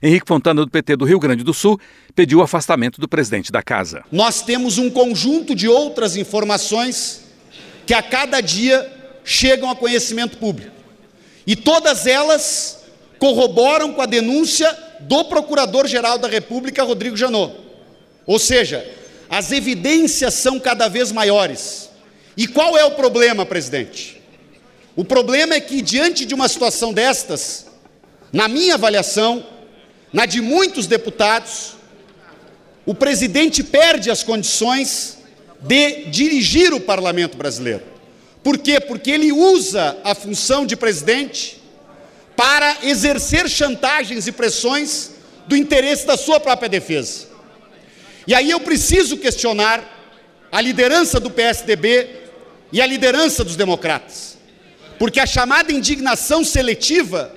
Henrique 0.04 0.28
Fontana, 0.28 0.66
do 0.66 0.70
PT 0.70 0.98
do 0.98 1.06
Rio 1.06 1.18
Grande 1.18 1.46
do 1.46 1.54
Sul, 1.54 1.80
pediu 2.14 2.40
o 2.40 2.42
afastamento 2.42 3.00
do 3.00 3.08
presidente 3.08 3.54
da 3.54 3.64
casa. 3.64 4.04
Nós 4.12 4.42
temos 4.42 4.78
um 4.78 4.90
conjunto 4.90 5.56
de 5.56 5.70
outras 5.70 6.18
informações 6.18 7.22
que 7.86 7.94
a 7.94 8.04
cada 8.04 8.42
dia 8.42 8.92
chegam 9.24 9.70
a 9.70 9.76
conhecimento 9.78 10.38
público. 10.38 10.76
E 11.48 11.56
todas 11.56 12.06
elas 12.06 12.84
corroboram 13.18 13.94
com 13.94 14.02
a 14.02 14.06
denúncia 14.06 14.78
do 15.00 15.24
Procurador-Geral 15.24 16.18
da 16.18 16.28
República, 16.28 16.84
Rodrigo 16.84 17.16
Janot. 17.16 17.56
Ou 18.26 18.38
seja, 18.38 18.86
as 19.30 19.54
evidências 19.54 20.34
são 20.34 20.60
cada 20.60 20.90
vez 20.90 21.14
maiores. 21.14 21.90
E 22.36 22.46
qual 22.46 22.78
é 22.78 22.84
o 22.84 22.92
problema, 22.92 23.46
presidente? 23.46 24.22
O 24.98 25.06
problema 25.06 25.54
é 25.54 25.62
que, 25.62 25.82
diante 25.82 26.26
de 26.26 26.34
uma 26.34 26.50
situação 26.50 26.92
destas, 26.92 27.68
na 28.34 28.50
minha 28.50 28.74
avaliação, 28.74 29.53
na 30.14 30.28
de 30.28 30.40
muitos 30.40 30.86
deputados, 30.86 31.74
o 32.86 32.94
presidente 32.94 33.64
perde 33.64 34.12
as 34.12 34.22
condições 34.24 35.18
de 35.60 36.06
dirigir 36.06 36.72
o 36.72 36.80
parlamento 36.80 37.36
brasileiro. 37.36 37.82
Por 38.44 38.60
quê? 38.60 38.80
Porque 38.80 39.10
ele 39.10 39.32
usa 39.32 39.98
a 40.04 40.14
função 40.14 40.66
de 40.66 40.76
presidente 40.76 41.60
para 42.36 42.78
exercer 42.84 43.50
chantagens 43.50 44.28
e 44.28 44.32
pressões 44.32 45.12
do 45.48 45.56
interesse 45.56 46.06
da 46.06 46.18
sua 46.18 46.40
própria 46.40 46.70
defesa. 46.70 47.28
E 48.28 48.36
aí 48.36 48.52
eu 48.52 48.60
preciso 48.60 49.18
questionar 49.18 49.84
a 50.52 50.62
liderança 50.62 51.20
do 51.20 51.32
PSDB 51.32 52.08
e 52.72 52.82
a 52.82 52.86
liderança 52.86 53.44
dos 53.44 53.56
democratas. 53.56 54.38
Porque 55.00 55.20
a 55.20 55.26
chamada 55.26 55.72
indignação 55.72 56.44
seletiva 56.44 57.34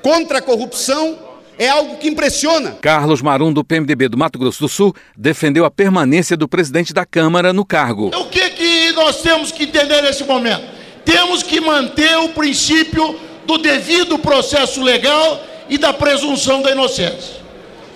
contra 0.00 0.38
a 0.38 0.42
corrupção 0.42 1.18
é 1.58 1.68
algo 1.68 1.96
que 1.96 2.08
impressiona. 2.08 2.72
Carlos 2.80 3.22
Marum, 3.22 3.52
do 3.52 3.64
PMDB 3.64 4.08
do 4.08 4.16
Mato 4.16 4.38
Grosso 4.38 4.60
do 4.60 4.68
Sul, 4.68 4.94
defendeu 5.16 5.64
a 5.64 5.70
permanência 5.70 6.36
do 6.36 6.48
presidente 6.48 6.92
da 6.92 7.06
Câmara 7.06 7.52
no 7.52 7.64
cargo. 7.64 8.10
O 8.14 8.26
que, 8.26 8.50
que 8.50 8.92
nós 8.92 9.22
temos 9.22 9.52
que 9.52 9.64
entender 9.64 10.02
nesse 10.02 10.24
momento? 10.24 10.64
Temos 11.04 11.42
que 11.42 11.60
manter 11.60 12.16
o 12.18 12.30
princípio 12.30 13.18
do 13.46 13.58
devido 13.58 14.18
processo 14.18 14.82
legal 14.82 15.42
e 15.68 15.78
da 15.78 15.92
presunção 15.92 16.62
da 16.62 16.70
inocência. 16.70 17.42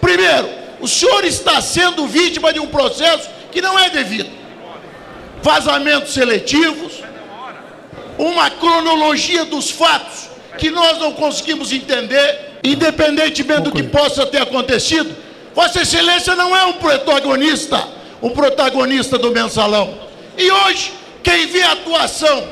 Primeiro, 0.01 0.49
o 0.81 0.87
senhor 0.87 1.25
está 1.25 1.61
sendo 1.61 2.07
vítima 2.07 2.53
de 2.53 2.61
um 2.61 2.67
processo 2.67 3.29
que 3.51 3.61
não 3.61 3.79
é 3.79 3.91
devido. 3.91 4.31
Vazamentos 5.43 6.13
seletivos, 6.13 7.03
uma 8.19 8.51
cronologia 8.51 9.45
dos 9.45 9.71
fatos 9.71 10.29
que 10.59 10.71
nós 10.71 10.99
não 10.99 11.13
conseguimos 11.13 11.73
entender 11.73 12.48
independentemente 12.63 13.63
do 13.63 13.73
que 13.73 13.83
possa 13.83 14.27
ter 14.27 14.43
acontecido, 14.43 15.15
Vossa 15.55 15.83
Excelência 15.83 16.37
não 16.37 16.57
é 16.57 16.65
um 16.67 16.75
protagonista, 16.75 17.85
um 18.23 18.31
protagonista 18.31 19.19
do 19.19 19.33
mensalão. 19.33 19.99
E 20.37 20.51
hoje, 20.51 20.93
quem 21.23 21.47
vê 21.47 21.63
a 21.63 21.73
atuação 21.73 22.47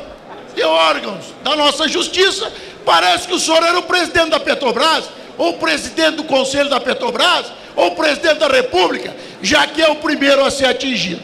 de 0.54 0.62
órgãos 0.62 1.26
da 1.44 1.54
nossa 1.54 1.86
justiça, 1.86 2.50
parece 2.84 3.28
que 3.28 3.34
o 3.34 3.38
senhor 3.38 3.62
era 3.62 3.78
o 3.78 3.82
presidente 3.82 4.30
da 4.30 4.40
Petrobras, 4.40 5.04
ou 5.38 5.50
o 5.50 5.58
presidente 5.58 6.16
do 6.16 6.24
Conselho 6.24 6.70
da 6.70 6.80
Petrobras, 6.80 7.46
ou 7.76 7.88
o 7.88 7.94
presidente 7.94 8.38
da 8.38 8.48
República, 8.48 9.14
já 9.42 9.66
que 9.66 9.82
é 9.82 9.88
o 9.88 9.96
primeiro 9.96 10.44
a 10.44 10.50
ser 10.50 10.66
atingido. 10.66 11.20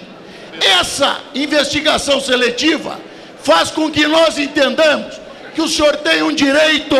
Essa 0.60 1.18
investigação 1.34 2.20
seletiva 2.20 3.00
faz 3.42 3.70
com 3.70 3.90
que 3.90 4.06
nós 4.06 4.38
entendamos 4.38 5.20
que 5.54 5.62
o 5.62 5.68
senhor 5.68 5.96
tem 5.96 6.22
um 6.22 6.32
direito 6.32 6.96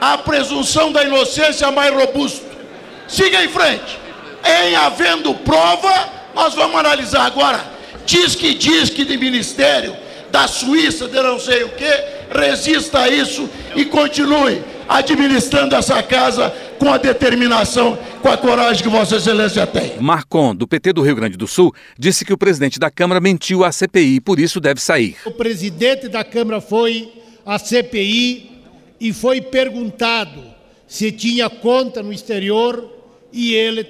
a 0.00 0.18
presunção 0.18 0.90
da 0.90 1.04
inocência 1.04 1.70
mais 1.70 1.92
robusto. 1.92 2.44
Siga 3.06 3.44
em 3.44 3.48
frente. 3.48 3.98
Em 4.44 4.74
havendo 4.74 5.34
prova, 5.34 6.08
nós 6.34 6.54
vamos 6.54 6.78
analisar 6.78 7.26
agora. 7.26 7.62
Diz 8.06 8.34
que 8.34 8.54
diz 8.54 8.88
que 8.88 9.04
de 9.04 9.16
ministério 9.16 9.94
da 10.30 10.48
Suíça, 10.48 11.08
de 11.08 11.20
não 11.20 11.38
sei 11.38 11.64
o 11.64 11.68
que, 11.70 11.90
resista 12.32 13.00
a 13.00 13.08
isso 13.08 13.48
e 13.76 13.84
continue 13.84 14.62
administrando 14.88 15.74
essa 15.74 16.02
casa 16.02 16.52
com 16.78 16.92
a 16.92 16.96
determinação, 16.96 17.98
com 18.22 18.28
a 18.28 18.36
coragem 18.36 18.82
que 18.82 18.88
Vossa 18.88 19.16
Excelência 19.16 19.66
tem. 19.66 19.98
Marcon, 20.00 20.54
do 20.54 20.66
PT 20.66 20.92
do 20.92 21.02
Rio 21.02 21.14
Grande 21.14 21.36
do 21.36 21.46
Sul, 21.46 21.72
disse 21.98 22.24
que 22.24 22.32
o 22.32 22.38
presidente 22.38 22.78
da 22.78 22.90
Câmara 22.90 23.20
mentiu 23.20 23.64
à 23.64 23.70
CPI 23.70 24.16
e 24.16 24.20
por 24.20 24.40
isso 24.40 24.60
deve 24.60 24.80
sair. 24.80 25.16
O 25.24 25.30
presidente 25.30 26.08
da 26.08 26.24
Câmara 26.24 26.60
foi 26.60 27.12
à 27.44 27.58
CPI 27.58 28.49
e 29.00 29.12
foi 29.12 29.40
perguntado 29.40 30.42
se 30.86 31.10
tinha 31.10 31.48
conta 31.48 32.02
no 32.02 32.12
exterior 32.12 32.92
e 33.32 33.54
ele 33.54 33.86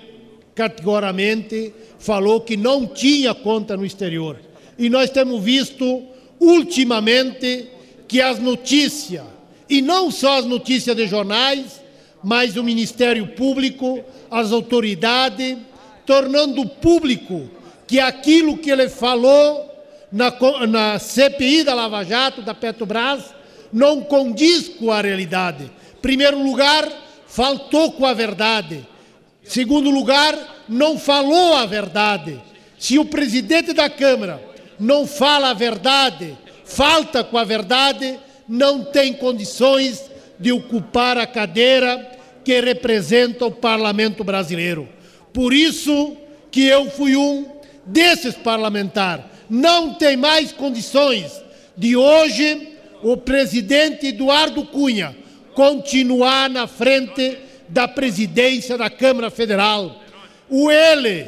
categoricamente 0.54 1.72
falou 1.98 2.40
que 2.40 2.56
não 2.56 2.86
tinha 2.86 3.34
conta 3.34 3.76
no 3.76 3.84
exterior. 3.84 4.38
E 4.78 4.88
nós 4.88 5.10
temos 5.10 5.42
visto 5.42 6.02
ultimamente 6.38 7.68
que 8.06 8.20
as 8.20 8.38
notícias, 8.38 9.24
e 9.68 9.80
não 9.80 10.10
só 10.10 10.38
as 10.38 10.44
notícias 10.44 10.96
de 10.96 11.06
jornais, 11.06 11.80
mas 12.22 12.56
o 12.56 12.62
Ministério 12.62 13.28
Público, 13.28 14.02
as 14.30 14.52
autoridades, 14.52 15.56
tornando 16.04 16.66
público 16.66 17.48
que 17.86 17.98
aquilo 17.98 18.58
que 18.58 18.70
ele 18.70 18.88
falou 18.88 19.68
na, 20.12 20.32
na 20.66 20.98
CPI 20.98 21.64
da 21.64 21.74
Lava 21.74 22.04
Jato, 22.04 22.42
da 22.42 22.54
Petrobras, 22.54 23.39
não 23.72 24.02
condiz 24.02 24.68
com 24.68 24.90
a 24.90 25.00
realidade. 25.00 25.70
Primeiro 26.02 26.42
lugar, 26.42 26.88
faltou 27.26 27.92
com 27.92 28.04
a 28.04 28.12
verdade. 28.12 28.86
Segundo 29.44 29.90
lugar, 29.90 30.64
não 30.68 30.98
falou 30.98 31.54
a 31.54 31.66
verdade. 31.66 32.40
Se 32.78 32.98
o 32.98 33.04
presidente 33.04 33.72
da 33.72 33.90
Câmara 33.90 34.42
não 34.78 35.06
fala 35.06 35.50
a 35.50 35.54
verdade, 35.54 36.36
falta 36.64 37.22
com 37.22 37.36
a 37.36 37.44
verdade, 37.44 38.18
não 38.48 38.84
tem 38.84 39.12
condições 39.12 40.10
de 40.38 40.50
ocupar 40.52 41.18
a 41.18 41.26
cadeira 41.26 42.18
que 42.42 42.58
representa 42.60 43.44
o 43.44 43.50
parlamento 43.50 44.24
brasileiro. 44.24 44.88
Por 45.32 45.52
isso 45.52 46.16
que 46.50 46.64
eu 46.64 46.90
fui 46.90 47.14
um 47.16 47.46
desses 47.84 48.34
parlamentares. 48.34 49.24
Não 49.48 49.94
tem 49.94 50.16
mais 50.16 50.52
condições 50.52 51.32
de 51.76 51.96
hoje 51.96 52.69
o 53.02 53.16
presidente 53.16 54.08
Eduardo 54.08 54.64
Cunha 54.64 55.16
continuar 55.54 56.48
na 56.48 56.66
frente 56.66 57.38
da 57.68 57.86
presidência 57.86 58.76
da 58.76 58.90
Câmara 58.90 59.30
Federal. 59.30 60.00
O 60.48 60.70
ele 60.70 61.26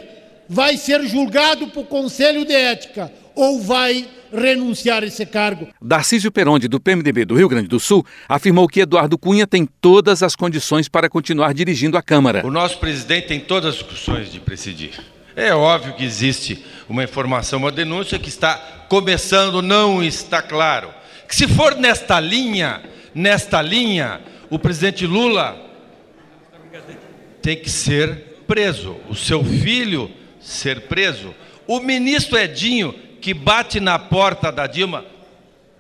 vai 0.49 0.77
ser 0.77 1.03
julgado 1.07 1.69
por 1.69 1.87
Conselho 1.87 2.45
de 2.45 2.53
Ética 2.53 3.13
ou 3.35 3.61
vai 3.61 4.07
renunciar 4.33 5.03
a 5.03 5.07
esse 5.07 5.25
cargo. 5.27 5.69
Darcísio 5.81 6.33
Peronde, 6.33 6.69
do 6.69 6.81
PMDB 6.81 7.25
do 7.25 7.35
Rio 7.35 7.49
Grande 7.49 7.69
do 7.69 7.79
Sul, 7.79 8.05
afirmou 8.29 8.67
que 8.67 8.81
Eduardo 8.81 9.19
Cunha 9.19 9.47
tem 9.47 9.69
todas 9.81 10.23
as 10.23 10.35
condições 10.35 10.89
para 10.89 11.09
continuar 11.09 11.53
dirigindo 11.55 11.97
a 11.97 12.03
Câmara. 12.03 12.47
O 12.47 12.51
nosso 12.51 12.79
presidente 12.79 13.29
tem 13.29 13.41
todas 13.41 13.77
as 13.77 13.83
condições 13.83 14.33
de 14.33 14.41
presidir. 14.41 14.99
É 15.35 15.55
óbvio 15.55 15.95
que 15.95 16.05
existe 16.05 16.63
uma 16.89 17.05
informação, 17.05 17.59
uma 17.59 17.73
denúncia 17.73 18.19
que 18.19 18.29
está 18.29 18.87
começando, 18.89 19.63
não 19.63 20.03
está 20.03 20.43
claro 20.43 21.02
que 21.33 21.37
se 21.37 21.49
for 21.49 21.77
nesta 21.77 22.21
linha, 22.21 22.83
nesta 23.15 23.63
linha, 23.63 24.21
o 24.51 24.59
presidente 24.59 25.07
Lula 25.07 25.59
tem 27.41 27.57
que 27.57 27.71
ser 27.71 28.43
preso, 28.47 28.99
o 29.09 29.15
seu 29.15 29.43
filho 29.43 30.11
ser 30.39 30.83
preso. 30.83 31.35
O 31.67 31.81
ministro 31.81 32.37
Edinho, 32.37 32.93
que 33.19 33.33
bate 33.33 33.81
na 33.81 33.99
porta 33.99 34.53
da 34.53 34.67
Dilma, 34.67 35.07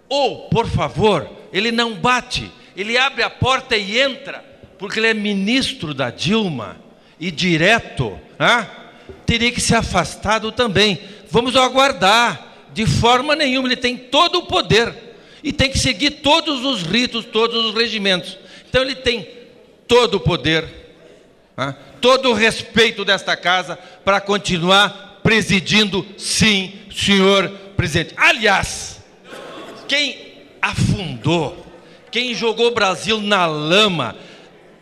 Ou, 0.08 0.48
por 0.48 0.66
favor, 0.66 1.28
ele 1.52 1.70
não 1.70 1.96
bate, 1.96 2.50
ele 2.74 2.96
abre 2.96 3.22
a 3.22 3.28
porta 3.28 3.76
e 3.76 4.00
entra, 4.00 4.42
porque 4.78 5.00
ele 5.00 5.08
é 5.08 5.14
ministro 5.14 5.92
da 5.92 6.08
Dilma 6.08 6.78
e 7.20 7.30
direto, 7.30 8.18
teria 9.26 9.52
que 9.52 9.60
ser 9.60 9.74
afastado 9.74 10.50
também. 10.50 10.98
Vamos 11.30 11.56
aguardar. 11.56 12.70
De 12.72 12.86
forma 12.86 13.36
nenhuma, 13.36 13.68
ele 13.68 13.76
tem 13.76 13.98
todo 13.98 14.38
o 14.38 14.46
poder 14.46 15.11
e 15.42 15.52
tem 15.52 15.70
que 15.70 15.78
seguir 15.78 16.10
todos 16.22 16.64
os 16.64 16.82
ritos, 16.82 17.24
todos 17.24 17.64
os 17.66 17.74
regimentos. 17.74 18.38
Então 18.68 18.82
ele 18.82 18.94
tem 18.94 19.28
todo 19.88 20.14
o 20.14 20.20
poder, 20.20 20.64
né? 21.56 21.74
todo 22.00 22.30
o 22.30 22.34
respeito 22.34 23.04
desta 23.04 23.36
casa 23.36 23.76
para 24.04 24.20
continuar 24.20 25.20
presidindo, 25.22 26.06
sim, 26.16 26.72
senhor 26.94 27.48
presidente. 27.76 28.14
Aliás, 28.16 29.00
quem 29.88 30.32
afundou, 30.60 31.66
quem 32.10 32.34
jogou 32.34 32.68
o 32.68 32.74
Brasil 32.74 33.20
na 33.20 33.46
lama, 33.46 34.16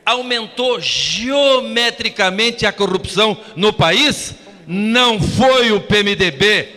aumentou 0.05 0.81
geometricamente 0.81 2.67
a 2.67 2.73
corrupção 2.73 3.37
no 3.57 3.73
país, 3.73 4.35
não 4.67 5.21
foi 5.21 5.73
o 5.73 5.81
PMDB, 5.81 6.69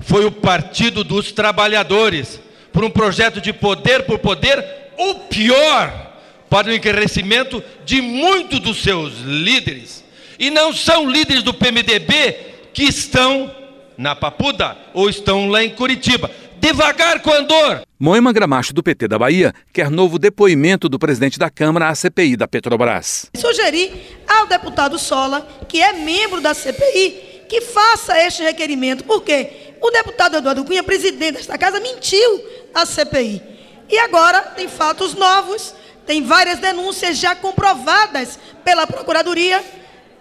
foi 0.00 0.24
o 0.24 0.32
Partido 0.32 1.04
dos 1.04 1.32
Trabalhadores, 1.32 2.40
por 2.72 2.84
um 2.84 2.90
projeto 2.90 3.40
de 3.40 3.52
poder 3.52 4.04
por 4.04 4.18
poder, 4.18 4.64
ou 4.96 5.14
pior, 5.20 6.12
para 6.48 6.68
o 6.68 6.70
enriquecimento 6.70 7.62
de 7.84 8.00
muitos 8.00 8.60
dos 8.60 8.82
seus 8.82 9.20
líderes. 9.20 10.04
E 10.38 10.50
não 10.50 10.72
são 10.72 11.08
líderes 11.08 11.42
do 11.42 11.54
PMDB 11.54 12.36
que 12.72 12.84
estão 12.84 13.54
na 13.96 14.14
Papuda 14.16 14.76
ou 14.92 15.08
estão 15.08 15.48
lá 15.48 15.62
em 15.62 15.70
Curitiba. 15.70 16.30
Devagar 16.58 17.20
com 17.20 17.32
Andor. 17.32 17.82
Moema 17.98 18.32
Gramacho, 18.32 18.72
do 18.72 18.82
PT 18.82 19.08
da 19.08 19.18
Bahia, 19.18 19.52
quer 19.72 19.90
novo 19.90 20.18
depoimento 20.18 20.88
do 20.88 20.98
presidente 20.98 21.38
da 21.38 21.50
Câmara 21.50 21.88
à 21.88 21.94
CPI 21.94 22.36
da 22.36 22.46
Petrobras. 22.46 23.26
Sugeri 23.36 23.92
ao 24.28 24.46
deputado 24.46 24.98
Sola, 24.98 25.46
que 25.68 25.80
é 25.80 25.92
membro 25.92 26.40
da 26.40 26.54
CPI, 26.54 27.31
que 27.52 27.60
faça 27.60 28.18
este 28.18 28.42
requerimento, 28.42 29.04
porque 29.04 29.74
o 29.78 29.90
deputado 29.90 30.38
Eduardo 30.38 30.64
Cunha, 30.64 30.82
presidente 30.82 31.34
desta 31.34 31.58
casa, 31.58 31.80
mentiu 31.80 32.42
à 32.72 32.86
CPI. 32.86 33.42
E 33.90 33.98
agora 33.98 34.40
tem 34.56 34.66
fatos 34.68 35.12
novos, 35.12 35.74
tem 36.06 36.22
várias 36.24 36.60
denúncias 36.60 37.18
já 37.18 37.36
comprovadas 37.36 38.38
pela 38.64 38.86
Procuradoria, 38.86 39.62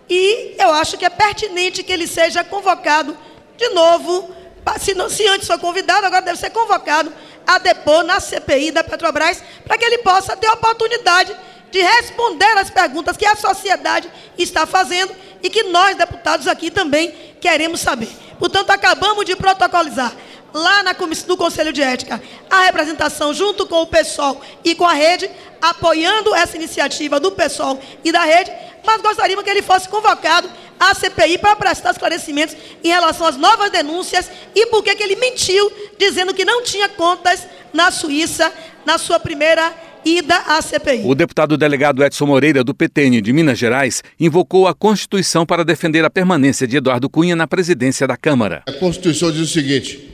e 0.10 0.56
eu 0.60 0.74
acho 0.74 0.98
que 0.98 1.06
é 1.06 1.10
pertinente 1.10 1.84
que 1.84 1.94
ele 1.94 2.06
seja 2.06 2.44
convocado 2.44 3.18
de 3.56 3.70
novo. 3.70 4.36
Se, 4.78 4.94
não, 4.94 5.10
se 5.10 5.26
antes 5.26 5.48
foi 5.48 5.58
convidado, 5.58 6.06
agora 6.06 6.24
deve 6.24 6.38
ser 6.38 6.50
convocado 6.50 7.14
a 7.48 7.60
depor 7.60 8.04
na 8.04 8.20
CPI 8.20 8.72
da 8.72 8.84
Petrobras, 8.84 9.42
para 9.66 9.78
que 9.78 9.86
ele 9.86 10.00
possa 10.00 10.36
ter 10.36 10.48
a 10.48 10.54
oportunidade 10.54 11.34
de 11.72 11.82
responder 11.82 12.58
às 12.58 12.70
perguntas 12.70 13.18
que 13.18 13.26
a 13.26 13.36
sociedade 13.36 14.10
está 14.38 14.66
fazendo 14.66 15.16
e 15.42 15.50
que 15.50 15.64
nós, 15.64 15.96
deputados 15.96 16.48
aqui, 16.48 16.70
também 16.70 17.12
queremos 17.40 17.80
saber. 17.80 18.10
Portanto, 18.38 18.70
acabamos 18.70 19.26
de 19.26 19.36
protocolizar 19.36 20.14
lá 20.54 20.84
na 20.84 20.94
comissão 20.94 21.28
do 21.28 21.38
Conselho 21.38 21.72
de 21.72 21.82
Ética 21.82 22.22
a 22.50 22.64
representação 22.64 23.34
junto 23.34 23.66
com 23.66 23.82
o 23.82 23.88
pessoal 23.88 24.42
e 24.64 24.76
com 24.76 24.86
a 24.86 24.94
rede, 24.94 25.30
apoiando 25.62 26.36
essa 26.36 26.58
iniciativa 26.58 27.20
do 27.20 27.32
pessoal 27.32 27.80
e 28.04 28.12
da 28.12 28.24
rede, 28.24 28.52
mas 28.84 29.02
gostaríamos 29.02 29.44
que 29.44 29.50
ele 29.50 29.62
fosse 29.62 29.88
convocado 29.88 30.50
à 30.80 30.94
CPI 30.94 31.38
para 31.38 31.56
prestar 31.56 31.92
esclarecimentos 31.92 32.56
em 32.84 32.90
relação 32.90 33.28
às 33.28 33.38
novas 33.38 33.70
denúncias 33.70 34.30
e 34.54 34.66
por 34.68 34.84
que 34.84 34.90
ele 35.02 35.16
mentiu, 35.16 35.72
dizendo 35.98 36.34
que 36.34 36.44
não 36.44 36.64
tinha 36.64 36.90
contas 36.90 37.48
na 37.72 37.92
Suíça 37.92 38.52
na 38.86 38.98
sua 38.98 39.20
primeira 39.20 39.72
ida 40.06 40.36
à 40.36 40.62
CPI. 40.62 41.04
O 41.06 41.16
deputado 41.16 41.58
delegado 41.58 42.04
Edson 42.04 42.26
Moreira, 42.26 42.64
do 42.64 42.74
PTN 42.74 43.22
de 43.22 43.34
Minas 43.34 43.58
Gerais, 43.58 44.04
invocou 44.20 44.68
a 44.68 44.74
Constituição 44.74 45.46
para 45.46 45.64
defender 45.64 46.04
a 46.04 46.10
permanência 46.10 46.68
de 46.68 46.78
Eduardo 46.78 47.10
Cunha 47.10 47.36
na 47.36 47.48
presidência 47.48 48.08
da 48.08 48.18
Câmara. 48.18 48.64
A 48.68 48.72
Constituição 48.74 49.32
diz 49.32 49.42
o 49.42 49.48
seguinte: 49.48 50.12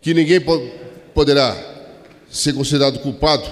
que 0.00 0.12
ninguém 0.14 0.40
poderá 1.14 1.56
ser 2.30 2.52
considerado 2.52 2.98
culpado 3.00 3.48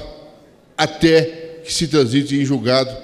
até 0.76 1.60
que 1.64 1.72
se 1.72 1.88
transite 1.88 2.36
em 2.36 2.44
julgado 2.44 2.94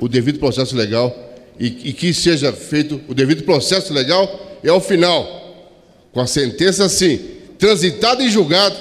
o 0.00 0.08
devido 0.08 0.38
processo 0.38 0.76
legal 0.76 1.14
e, 1.58 1.90
e 1.90 1.92
que 1.92 2.12
seja 2.12 2.52
feito 2.52 3.00
o 3.08 3.14
devido 3.14 3.44
processo 3.44 3.92
legal 3.92 4.58
e 4.62 4.68
ao 4.68 4.80
final, 4.80 5.70
com 6.12 6.20
a 6.20 6.26
sentença 6.26 6.84
assim, 6.84 7.18
transitada 7.58 8.22
em 8.22 8.30
julgado, 8.30 8.76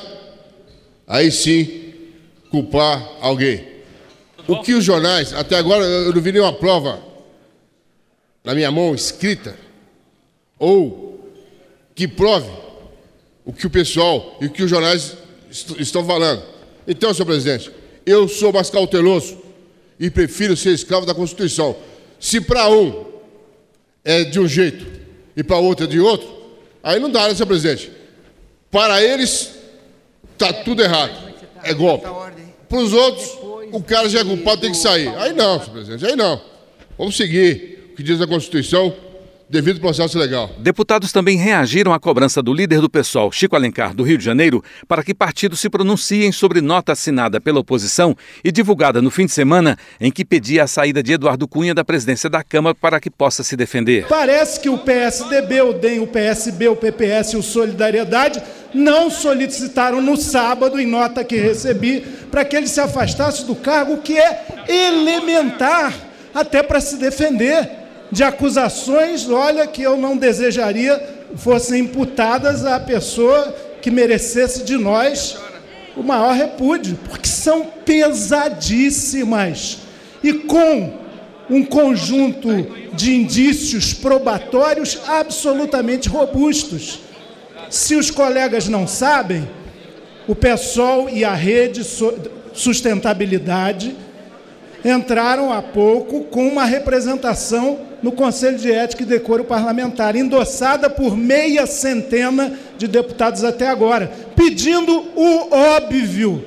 aí 1.07 1.31
sim 1.31 1.82
culpar 2.53 3.17
alguém. 3.19 3.65
O 4.47 4.61
que 4.61 4.75
os 4.75 4.85
jornais, 4.85 5.33
até 5.33 5.55
agora 5.55 5.83
eu 5.83 6.13
não 6.13 6.21
vi 6.21 6.31
nenhuma 6.31 6.53
prova 6.53 7.01
na 8.43 8.53
minha 8.53 8.69
mão 8.69 8.93
escrita, 8.93 9.57
ou 10.59 11.31
que 11.95 12.07
prove 12.07 12.51
o 13.43 13.51
que 13.51 13.65
o 13.65 13.71
pessoal 13.71 14.37
e 14.39 14.45
o 14.45 14.51
que 14.51 14.61
os 14.61 14.69
jornais 14.69 15.17
est 15.49 15.79
estão 15.79 16.05
falando. 16.05 16.43
Então, 16.87 17.11
senhor 17.11 17.25
presidente, 17.25 17.71
eu 18.05 18.27
sou 18.27 18.53
mais 18.53 18.69
cauteloso 18.69 19.35
e 19.99 20.11
prefiro 20.11 20.55
ser 20.55 20.73
escravo 20.73 21.07
da 21.07 21.15
Constituição. 21.15 21.75
Se 22.19 22.39
para 22.39 22.69
um 22.69 23.03
é 24.03 24.25
de 24.25 24.39
um 24.39 24.47
jeito 24.47 24.85
e 25.35 25.43
para 25.43 25.57
outro 25.57 25.85
é 25.85 25.87
de 25.87 25.99
outro, 25.99 26.29
aí 26.83 26.99
não 26.99 27.09
dá, 27.09 27.27
né, 27.27 27.33
senhor 27.33 27.47
presidente? 27.47 27.91
Para 28.69 29.01
eles, 29.01 29.55
está 30.33 30.53
tudo 30.53 30.83
errado. 30.83 31.33
É 31.63 31.73
golpe. 31.73 32.05
Para 32.73 32.81
os 32.81 32.91
outros, 32.91 33.38
o 33.71 33.83
cara 33.83 34.09
já 34.09 34.21
é 34.21 34.23
culpado, 34.23 34.62
tem 34.62 34.71
que 34.71 34.77
sair. 34.77 35.07
Aí 35.17 35.31
não, 35.31 35.59
senhor 35.59 35.73
presidente, 35.73 36.07
aí 36.07 36.15
não. 36.15 36.41
Vamos 36.97 37.15
seguir 37.15 37.91
o 37.91 37.95
que 37.95 38.01
diz 38.01 38.19
a 38.19 38.25
Constituição 38.25 38.91
devido 39.53 39.79
processo 39.79 40.17
legal. 40.17 40.49
Deputados 40.57 41.11
também 41.11 41.37
reagiram 41.37 41.93
à 41.93 41.99
cobrança 41.99 42.41
do 42.41 42.51
líder 42.51 42.81
do 42.81 42.89
PSOL, 42.89 43.31
Chico 43.31 43.55
Alencar, 43.55 43.93
do 43.93 44.01
Rio 44.01 44.17
de 44.17 44.25
Janeiro, 44.25 44.63
para 44.87 45.03
que 45.03 45.13
partidos 45.13 45.59
se 45.59 45.69
pronunciem 45.69 46.31
sobre 46.31 46.59
nota 46.59 46.93
assinada 46.93 47.39
pela 47.39 47.59
oposição 47.59 48.17
e 48.43 48.51
divulgada 48.51 48.99
no 48.99 49.11
fim 49.11 49.27
de 49.27 49.31
semana, 49.31 49.77
em 50.01 50.11
que 50.11 50.25
pedia 50.25 50.63
a 50.63 50.67
saída 50.67 51.03
de 51.03 51.13
Eduardo 51.13 51.47
Cunha 51.47 51.75
da 51.75 51.85
presidência 51.85 52.31
da 52.31 52.43
Câmara 52.43 52.73
para 52.73 52.99
que 52.99 53.11
possa 53.11 53.43
se 53.43 53.55
defender. 53.55 54.07
Parece 54.07 54.59
que 54.59 54.69
o 54.69 54.79
PSDB, 54.79 55.61
o 55.61 55.73
DEM, 55.73 55.99
o 55.99 56.07
PSB, 56.07 56.69
o 56.69 56.75
PPS 56.75 57.33
e 57.33 57.37
o 57.37 57.43
Solidariedade 57.43 58.41
não 58.73 59.11
solicitaram 59.11 60.01
no 60.01 60.17
sábado, 60.17 60.79
em 60.79 60.87
nota 60.87 61.23
que 61.23 61.37
recebi, 61.37 62.01
para 62.31 62.43
que 62.43 62.55
ele 62.55 62.67
se 62.67 62.81
afastasse 62.81 63.45
do 63.45 63.53
cargo, 63.53 63.97
que 63.97 64.17
é 64.17 64.65
elementar 64.67 65.93
até 66.33 66.63
para 66.63 66.81
se 66.81 66.97
defender 66.97 67.82
de 68.13 68.23
acusações, 68.23 69.28
olha, 69.28 69.65
que 69.65 69.82
eu 69.82 69.97
não 69.97 70.15
desejaria 70.15 71.02
fossem 71.36 71.82
imputadas 71.82 72.63
à 72.63 72.80
pessoa 72.80 73.56
que 73.82 73.89
merecesse 73.89 74.63
de 74.63 74.78
nós 74.78 75.36
o 75.97 76.04
maior 76.04 76.36
repúdio, 76.36 76.95
porque 77.10 77.28
são 77.28 77.65
pesadíssimas. 77.84 79.80
E 80.23 80.32
com 80.32 80.93
um 81.49 81.65
conjunto 81.65 82.49
de 82.93 83.15
indícios 83.15 83.95
probatórios 83.95 84.99
absolutamente 85.08 86.08
robustos. 86.08 86.99
Se 87.67 87.95
os 87.95 88.12
colegas 88.12 88.67
não 88.67 88.86
sabem, 88.86 89.49
o 90.28 90.36
PSOL 90.36 91.10
e 91.10 91.26
a 91.26 91.34
Rede 91.34 91.84
Sustentabilidade 92.54 93.95
entraram 94.86 95.52
há 95.52 95.63
pouco 95.63 96.26
com 96.26 96.47
uma 96.47 96.65
representação 96.65 97.92
no 98.03 98.11
Conselho 98.11 98.57
de 98.57 98.69
Ética 98.69 99.03
e 99.03 99.05
Decoro 99.05 99.45
Parlamentar, 99.45 100.13
endossada 100.13 100.89
por 100.89 101.15
meia 101.15 101.65
centena 101.65 102.53
de 102.77 102.85
deputados 102.85 103.45
até 103.45 103.69
agora, 103.69 104.11
pedindo 104.35 105.05
o 105.15 105.55
óbvio 105.55 106.43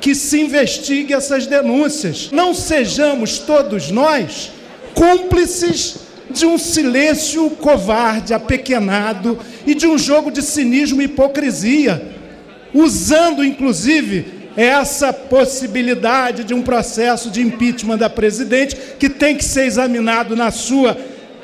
que 0.00 0.12
se 0.12 0.40
investigue 0.40 1.14
essas 1.14 1.46
denúncias. 1.46 2.30
Não 2.32 2.52
sejamos 2.52 3.38
todos 3.38 3.92
nós 3.92 4.50
cúmplices 4.92 5.98
de 6.30 6.44
um 6.44 6.58
silêncio 6.58 7.48
covarde, 7.50 8.34
apequenado 8.34 9.38
e 9.64 9.74
de 9.74 9.86
um 9.86 9.96
jogo 9.96 10.32
de 10.32 10.42
cinismo 10.42 11.00
e 11.00 11.04
hipocrisia, 11.04 12.02
usando 12.74 13.44
inclusive 13.44 14.35
essa 14.56 15.12
possibilidade 15.12 16.42
de 16.44 16.54
um 16.54 16.62
processo 16.62 17.30
de 17.30 17.42
impeachment 17.42 17.98
da 17.98 18.08
presidente, 18.08 18.76
que 18.98 19.10
tem 19.10 19.36
que 19.36 19.44
ser 19.44 19.66
examinado 19.66 20.34
na 20.34 20.50
sua 20.50 20.96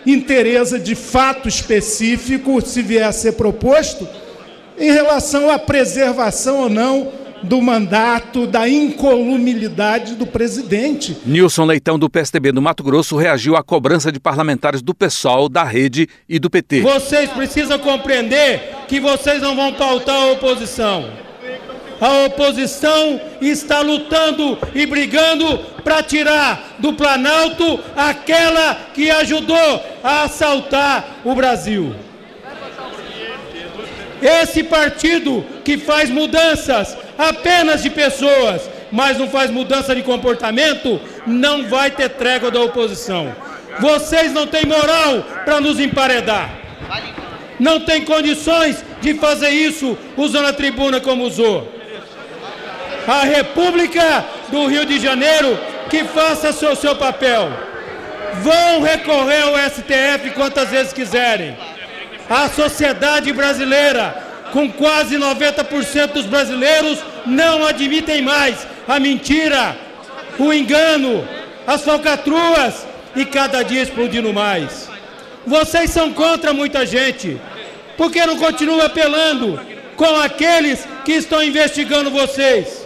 inteireza 0.07 0.79
de 0.79 0.95
fato 0.95 1.49
específico, 1.49 2.61
se 2.61 2.83
vier 2.83 3.05
a 3.05 3.13
ser 3.13 3.33
proposto, 3.33 4.09
em 4.79 4.91
relação 4.91 5.51
à 5.51 5.59
preservação 5.59 6.61
ou 6.61 6.71
não 6.71 7.23
do 7.43 7.61
mandato, 7.61 8.47
da 8.47 8.69
incolumilidade 8.69 10.15
do 10.15 10.27
presidente. 10.27 11.17
Nilson 11.27 11.65
Leitão, 11.65 11.99
do 11.99 12.09
PSDB 12.09 12.53
do 12.53 12.63
Mato 12.63 12.83
Grosso, 12.83 13.17
reagiu 13.17 13.57
à 13.57 13.63
cobrança 13.63 14.13
de 14.13 14.21
parlamentares 14.21 14.81
do 14.81 14.95
PSOL, 14.95 15.49
da 15.49 15.65
Rede 15.65 16.09
e 16.29 16.39
do 16.39 16.49
PT. 16.49 16.81
Vocês 16.81 17.31
precisam 17.31 17.79
compreender 17.81 18.61
que 18.87 19.01
vocês 19.01 19.43
não 19.43 19.57
vão 19.57 19.73
pautar 19.73 20.15
a 20.15 20.27
oposição. 20.33 21.22
A 22.03 22.25
oposição 22.27 23.21
está 23.41 23.79
lutando 23.79 24.59
e 24.75 24.85
brigando 24.85 25.57
para 25.85 26.03
tirar 26.03 26.75
do 26.81 26.95
Planalto 26.95 27.79
aquela 27.95 28.75
que 28.93 29.09
ajudou 29.09 29.81
a 30.03 30.25
assaltar 30.25 31.05
o 31.25 31.33
Brasil. 31.33 31.95
Esse 34.21 34.65
partido 34.65 35.47
que 35.65 35.79
faz 35.79 36.11
mudanças 36.11 36.99
apenas 37.17 37.85
de 37.85 37.91
pessoas, 37.91 38.69
mas 38.91 39.17
não 39.17 39.29
faz 39.29 39.49
mudança 39.49 39.95
de 39.95 40.03
comportamento, 40.03 41.01
não 41.25 41.69
vai 41.69 41.89
ter 41.93 42.09
trégua 42.09 42.51
da 42.51 42.61
oposição. 42.63 43.33
Vocês 43.79 44.33
não 44.33 44.49
têm 44.49 44.67
moral 44.67 45.23
para 45.45 45.61
nos 45.61 45.79
emparedar. 45.79 46.51
Não 47.61 47.79
tem 47.79 48.05
condições 48.05 48.85
de 49.01 49.15
fazer 49.15 49.51
isso 49.51 49.97
usando 50.17 50.47
a 50.47 50.53
tribuna 50.53 51.01
como 51.01 51.23
usou. 51.23 51.82
A 53.07 53.25
República 53.25 54.25
do 54.51 54.67
Rio 54.67 54.85
de 54.87 54.99
Janeiro 55.01 55.59
que 55.91 56.05
faça 56.05 56.53
seu, 56.53 56.75
seu 56.77 56.97
papel. 56.97 57.51
Vão 58.41 58.81
recorrer 58.81 59.43
ao 59.43 59.59
STF 59.71 60.31
quantas 60.35 60.71
vezes 60.71 60.93
quiserem. 60.93 61.57
A 62.31 62.49
sociedade 62.49 63.33
brasileira, 63.33 64.17
com 64.53 64.71
quase 64.71 65.17
90% 65.17 66.13
dos 66.13 66.27
brasileiros, 66.27 66.99
não 67.27 67.67
admitem 67.67 68.23
mais 68.23 68.67
a 68.89 68.99
mentira, 68.99 69.77
o 70.39 70.53
engano, 70.53 71.27
as 71.67 71.85
falcatruas 71.85 72.87
e 73.15 73.25
cada 73.25 73.63
dia 73.63 73.83
explodindo 73.83 74.33
mais. 74.33 74.89
Vocês 75.47 75.91
são 75.91 76.13
contra 76.13 76.55
muita 76.55 76.87
gente. 76.87 77.39
Por 77.97 78.11
que 78.11 78.25
não 78.25 78.39
continuam 78.39 78.81
apelando 78.81 79.61
com 79.97 80.17
aqueles 80.17 80.87
que 81.05 81.13
estão 81.13 81.43
investigando 81.43 82.11
vocês? 82.11 82.82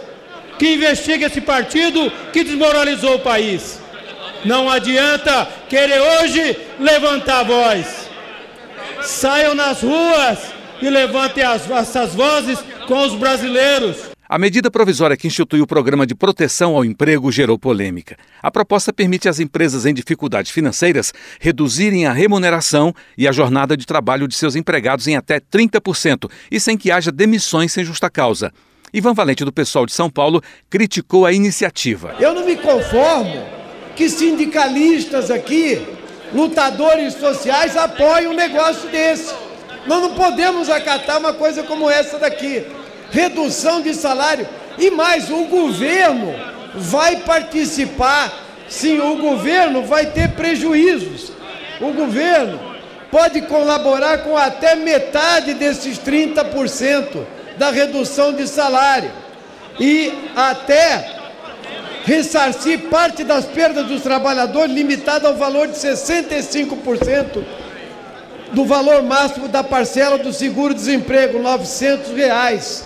Que 0.57 0.73
investiga 0.73 1.27
esse 1.27 1.41
partido 1.41 2.11
que 2.33 2.43
desmoralizou 2.43 3.15
o 3.15 3.19
país. 3.19 3.79
Não 4.45 4.69
adianta 4.69 5.47
querer 5.69 5.99
hoje 5.99 6.57
levantar 6.79 7.39
a 7.39 7.43
voz. 7.43 8.09
Saiam 9.01 9.55
nas 9.55 9.81
ruas 9.81 10.39
e 10.81 10.89
levantem 10.89 11.43
as, 11.43 11.69
essas 11.69 12.13
vozes 12.13 12.59
com 12.87 13.05
os 13.05 13.13
brasileiros. 13.15 14.17
A 14.29 14.37
medida 14.37 14.69
provisória 14.69 15.15
que 15.15 15.25
institui 15.25 15.61
o 15.61 15.67
programa 15.67 16.05
de 16.05 16.13
proteção 16.13 16.75
ao 16.75 16.83
emprego 16.83 17.31
gerou 17.31 17.57
polêmica. 17.57 18.17
A 18.43 18.51
proposta 18.51 18.91
permite 18.91 19.29
às 19.29 19.39
empresas 19.39 19.85
em 19.85 19.93
dificuldades 19.93 20.51
financeiras 20.51 21.13
reduzirem 21.39 22.05
a 22.05 22.11
remuneração 22.11 22.93
e 23.17 23.25
a 23.25 23.31
jornada 23.31 23.77
de 23.77 23.85
trabalho 23.85 24.27
de 24.27 24.35
seus 24.35 24.57
empregados 24.57 25.07
em 25.07 25.15
até 25.15 25.39
30% 25.39 26.29
e 26.51 26.59
sem 26.59 26.77
que 26.77 26.91
haja 26.91 27.09
demissões 27.09 27.71
sem 27.71 27.85
justa 27.85 28.09
causa. 28.09 28.51
Ivan 28.93 29.13
Valente, 29.13 29.43
do 29.43 29.51
pessoal 29.51 29.85
de 29.85 29.91
São 29.91 30.09
Paulo, 30.09 30.41
criticou 30.69 31.25
a 31.25 31.33
iniciativa. 31.33 32.15
Eu 32.19 32.33
não 32.33 32.45
me 32.45 32.55
conformo 32.55 33.45
que 33.95 34.09
sindicalistas 34.09 35.29
aqui, 35.29 35.85
lutadores 36.33 37.15
sociais, 37.15 37.75
apoiem 37.75 38.27
um 38.27 38.33
negócio 38.33 38.89
desse. 38.89 39.33
Nós 39.85 40.01
não 40.01 40.13
podemos 40.13 40.69
acatar 40.69 41.17
uma 41.17 41.33
coisa 41.33 41.63
como 41.63 41.89
essa 41.89 42.17
daqui 42.17 42.65
redução 43.11 43.81
de 43.81 43.93
salário. 43.93 44.47
E 44.77 44.89
mais, 44.91 45.29
o 45.29 45.45
governo 45.45 46.33
vai 46.75 47.17
participar, 47.17 48.31
sim, 48.69 48.99
o 48.99 49.17
governo 49.17 49.83
vai 49.83 50.07
ter 50.07 50.29
prejuízos. 50.31 51.31
O 51.81 51.91
governo 51.93 52.59
pode 53.11 53.41
colaborar 53.43 54.19
com 54.19 54.37
até 54.37 54.75
metade 54.75 55.53
desses 55.53 55.97
30% 55.97 57.25
da 57.57 57.71
redução 57.71 58.33
de 58.33 58.47
salário 58.47 59.11
e 59.79 60.11
até 60.35 61.17
ressarcir 62.05 62.87
parte 62.89 63.23
das 63.23 63.45
perdas 63.45 63.85
dos 63.85 64.01
trabalhadores 64.01 64.73
limitada 64.73 65.27
ao 65.27 65.35
valor 65.35 65.67
de 65.67 65.75
65% 65.75 67.43
do 68.53 68.63
valor 68.63 69.03
máximo 69.03 69.47
da 69.47 69.63
parcela 69.63 70.17
do 70.17 70.31
seguro-desemprego, 70.31 71.39
900 71.39 72.11
reais. 72.13 72.85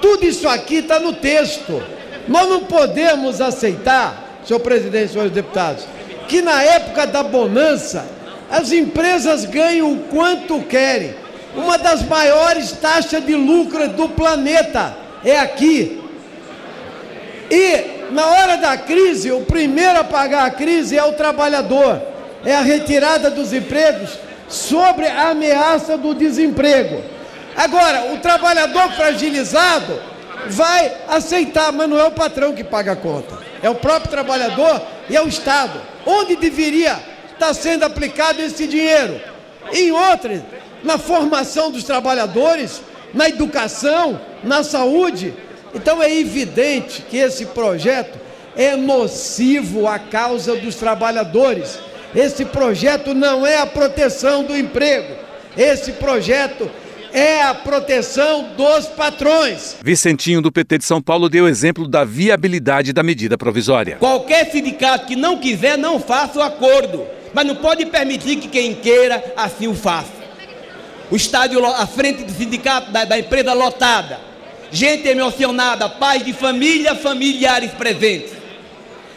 Tudo 0.00 0.24
isso 0.24 0.48
aqui 0.48 0.76
está 0.76 1.00
no 1.00 1.14
texto. 1.14 1.82
Nós 2.28 2.48
não 2.48 2.60
podemos 2.60 3.40
aceitar, 3.40 4.40
senhor 4.44 4.60
presidente, 4.60 5.12
senhores 5.12 5.32
deputados, 5.32 5.84
que 6.28 6.40
na 6.40 6.62
época 6.62 7.06
da 7.06 7.22
bonança 7.22 8.06
as 8.50 8.72
empresas 8.72 9.44
ganham 9.44 9.92
o 9.92 9.98
quanto 10.04 10.60
querem. 10.62 11.14
Uma 11.54 11.76
das 11.78 12.02
maiores 12.02 12.72
taxas 12.72 13.24
de 13.24 13.34
lucro 13.34 13.88
do 13.88 14.08
planeta 14.08 14.96
é 15.24 15.38
aqui. 15.38 16.00
E 17.50 18.12
na 18.12 18.26
hora 18.26 18.56
da 18.56 18.76
crise, 18.76 19.32
o 19.32 19.40
primeiro 19.40 19.98
a 19.98 20.04
pagar 20.04 20.46
a 20.46 20.50
crise 20.50 20.96
é 20.96 21.04
o 21.04 21.12
trabalhador. 21.12 22.00
É 22.44 22.54
a 22.54 22.62
retirada 22.62 23.30
dos 23.30 23.52
empregos 23.52 24.18
sobre 24.48 25.06
a 25.06 25.30
ameaça 25.30 25.98
do 25.98 26.14
desemprego. 26.14 27.02
Agora, 27.56 28.12
o 28.12 28.18
trabalhador 28.18 28.90
fragilizado 28.92 30.00
vai 30.48 30.92
aceitar, 31.08 31.72
mas 31.72 31.88
não 31.88 31.98
é 31.98 32.04
o 32.04 32.12
patrão 32.12 32.54
que 32.54 32.64
paga 32.64 32.92
a 32.92 32.96
conta. 32.96 33.38
É 33.62 33.68
o 33.68 33.74
próprio 33.74 34.10
trabalhador 34.10 34.80
e 35.08 35.16
é 35.16 35.22
o 35.22 35.28
Estado. 35.28 35.80
Onde 36.06 36.36
deveria 36.36 36.98
estar 37.32 37.52
sendo 37.52 37.84
aplicado 37.84 38.40
esse 38.40 38.66
dinheiro? 38.66 39.20
Em 39.72 39.92
outras, 39.92 40.40
na 40.82 40.98
formação 40.98 41.70
dos 41.70 41.84
trabalhadores, 41.84 42.82
na 43.12 43.28
educação, 43.28 44.20
na 44.42 44.62
saúde. 44.62 45.34
Então 45.74 46.02
é 46.02 46.12
evidente 46.12 47.02
que 47.02 47.16
esse 47.16 47.46
projeto 47.46 48.18
é 48.56 48.76
nocivo 48.76 49.86
à 49.86 49.98
causa 49.98 50.56
dos 50.56 50.74
trabalhadores. 50.74 51.78
Esse 52.14 52.44
projeto 52.44 53.14
não 53.14 53.46
é 53.46 53.58
a 53.58 53.66
proteção 53.66 54.42
do 54.44 54.56
emprego. 54.56 55.14
Esse 55.56 55.92
projeto 55.92 56.70
é 57.12 57.42
a 57.42 57.54
proteção 57.54 58.50
dos 58.56 58.86
patrões. 58.86 59.76
Vicentinho, 59.82 60.40
do 60.40 60.52
PT 60.52 60.78
de 60.78 60.84
São 60.84 61.00
Paulo, 61.00 61.28
deu 61.28 61.48
exemplo 61.48 61.86
da 61.88 62.04
viabilidade 62.04 62.92
da 62.92 63.02
medida 63.02 63.36
provisória. 63.36 63.96
Qualquer 63.96 64.50
sindicato 64.50 65.06
que 65.06 65.16
não 65.16 65.38
quiser, 65.38 65.76
não 65.76 65.98
faça 65.98 66.38
o 66.38 66.42
acordo. 66.42 67.04
Mas 67.32 67.46
não 67.46 67.56
pode 67.56 67.86
permitir 67.86 68.36
que 68.36 68.48
quem 68.48 68.74
queira 68.74 69.32
assim 69.36 69.68
o 69.68 69.74
faça. 69.74 70.19
O 71.10 71.16
estádio 71.16 71.64
à 71.64 71.86
frente 71.86 72.22
do 72.22 72.32
sindicato, 72.32 72.90
da, 72.90 73.04
da 73.04 73.18
empresa 73.18 73.52
lotada. 73.52 74.20
Gente 74.70 75.08
emocionada, 75.08 75.88
pais 75.88 76.24
de 76.24 76.32
família, 76.32 76.94
familiares 76.94 77.72
presentes. 77.72 78.32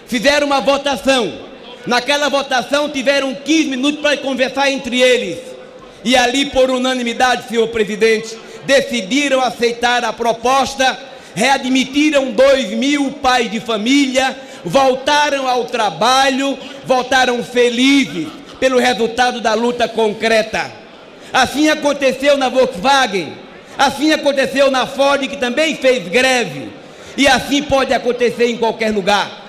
Fizeram 0.07 0.47
uma 0.47 0.59
votação. 0.61 1.31
Naquela 1.85 2.29
votação 2.29 2.89
tiveram 2.89 3.35
15 3.35 3.69
minutos 3.69 4.01
para 4.01 4.17
conversar 4.17 4.71
entre 4.71 5.01
eles 5.01 5.53
e 6.03 6.17
ali, 6.17 6.47
por 6.47 6.69
unanimidade, 6.69 7.47
senhor 7.47 7.67
presidente, 7.69 8.37
decidiram 8.65 9.41
aceitar 9.41 10.03
a 10.03 10.11
proposta, 10.11 10.99
readmitiram 11.33 12.31
dois 12.31 12.71
mil 12.71 13.11
pais 13.13 13.49
de 13.49 13.59
família, 13.59 14.35
voltaram 14.65 15.47
ao 15.47 15.65
trabalho, 15.65 16.57
voltaram 16.85 17.43
felizes 17.43 18.27
pelo 18.59 18.79
resultado 18.79 19.39
da 19.39 19.53
luta 19.53 19.87
concreta. 19.87 20.82
Assim 21.33 21.67
aconteceu 21.67 22.37
na 22.37 22.47
Volkswagen, 22.47 23.33
assim 23.77 24.13
aconteceu 24.13 24.71
na 24.71 24.87
Ford, 24.87 25.27
que 25.27 25.35
também 25.35 25.75
fez 25.75 26.07
greve, 26.07 26.69
e 27.17 27.27
assim 27.27 27.63
pode 27.63 27.93
acontecer 27.93 28.45
em 28.45 28.57
qualquer 28.57 28.93
lugar. 28.93 29.43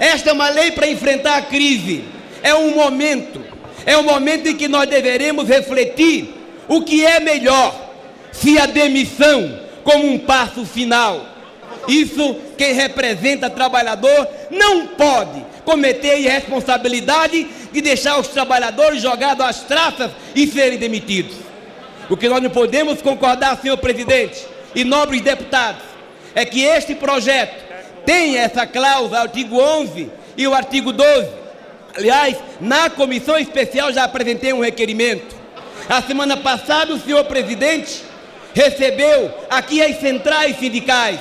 Esta 0.00 0.30
é 0.30 0.32
uma 0.32 0.48
lei 0.48 0.72
para 0.72 0.88
enfrentar 0.88 1.36
a 1.36 1.42
crise, 1.42 2.04
é 2.42 2.54
um 2.54 2.74
momento 2.74 3.48
é 3.88 3.96
o 3.96 4.02
momento 4.02 4.46
em 4.46 4.54
que 4.54 4.68
nós 4.68 4.86
deveremos 4.86 5.48
refletir 5.48 6.34
o 6.68 6.82
que 6.82 7.06
é 7.06 7.20
melhor, 7.20 7.74
se 8.30 8.58
a 8.58 8.66
demissão 8.66 9.60
como 9.82 10.06
um 10.06 10.18
passo 10.18 10.62
final. 10.66 11.24
Isso 11.88 12.36
quem 12.58 12.74
representa 12.74 13.48
trabalhador 13.48 14.28
não 14.50 14.88
pode 14.88 15.42
cometer 15.68 16.12
a 16.12 16.18
irresponsabilidade 16.18 17.46
de 17.70 17.82
deixar 17.82 18.18
os 18.18 18.28
trabalhadores 18.28 19.02
jogados 19.02 19.44
às 19.44 19.64
traças 19.64 20.10
e 20.34 20.46
serem 20.46 20.78
demitidos. 20.78 21.36
O 22.08 22.16
que 22.16 22.26
nós 22.26 22.42
não 22.42 22.48
podemos 22.48 23.02
concordar, 23.02 23.60
senhor 23.60 23.76
presidente 23.76 24.46
e 24.74 24.82
nobres 24.82 25.20
deputados, 25.20 25.82
é 26.34 26.42
que 26.46 26.62
este 26.62 26.94
projeto 26.94 27.62
tenha 28.06 28.40
essa 28.40 28.66
cláusula, 28.66 29.20
artigo 29.20 29.60
11 29.60 30.10
e 30.38 30.48
o 30.48 30.54
artigo 30.54 30.90
12, 30.90 31.28
Aliás, 31.94 32.36
na 32.60 32.88
comissão 32.88 33.36
especial 33.36 33.92
já 33.92 34.04
apresentei 34.04 34.52
um 34.54 34.60
requerimento. 34.60 35.36
A 35.86 36.00
semana 36.00 36.36
passada, 36.36 36.94
o 36.94 37.00
senhor 37.00 37.24
presidente 37.24 38.04
recebeu 38.54 39.34
aqui 39.50 39.82
as 39.82 40.00
centrais 40.00 40.58
sindicais, 40.58 41.18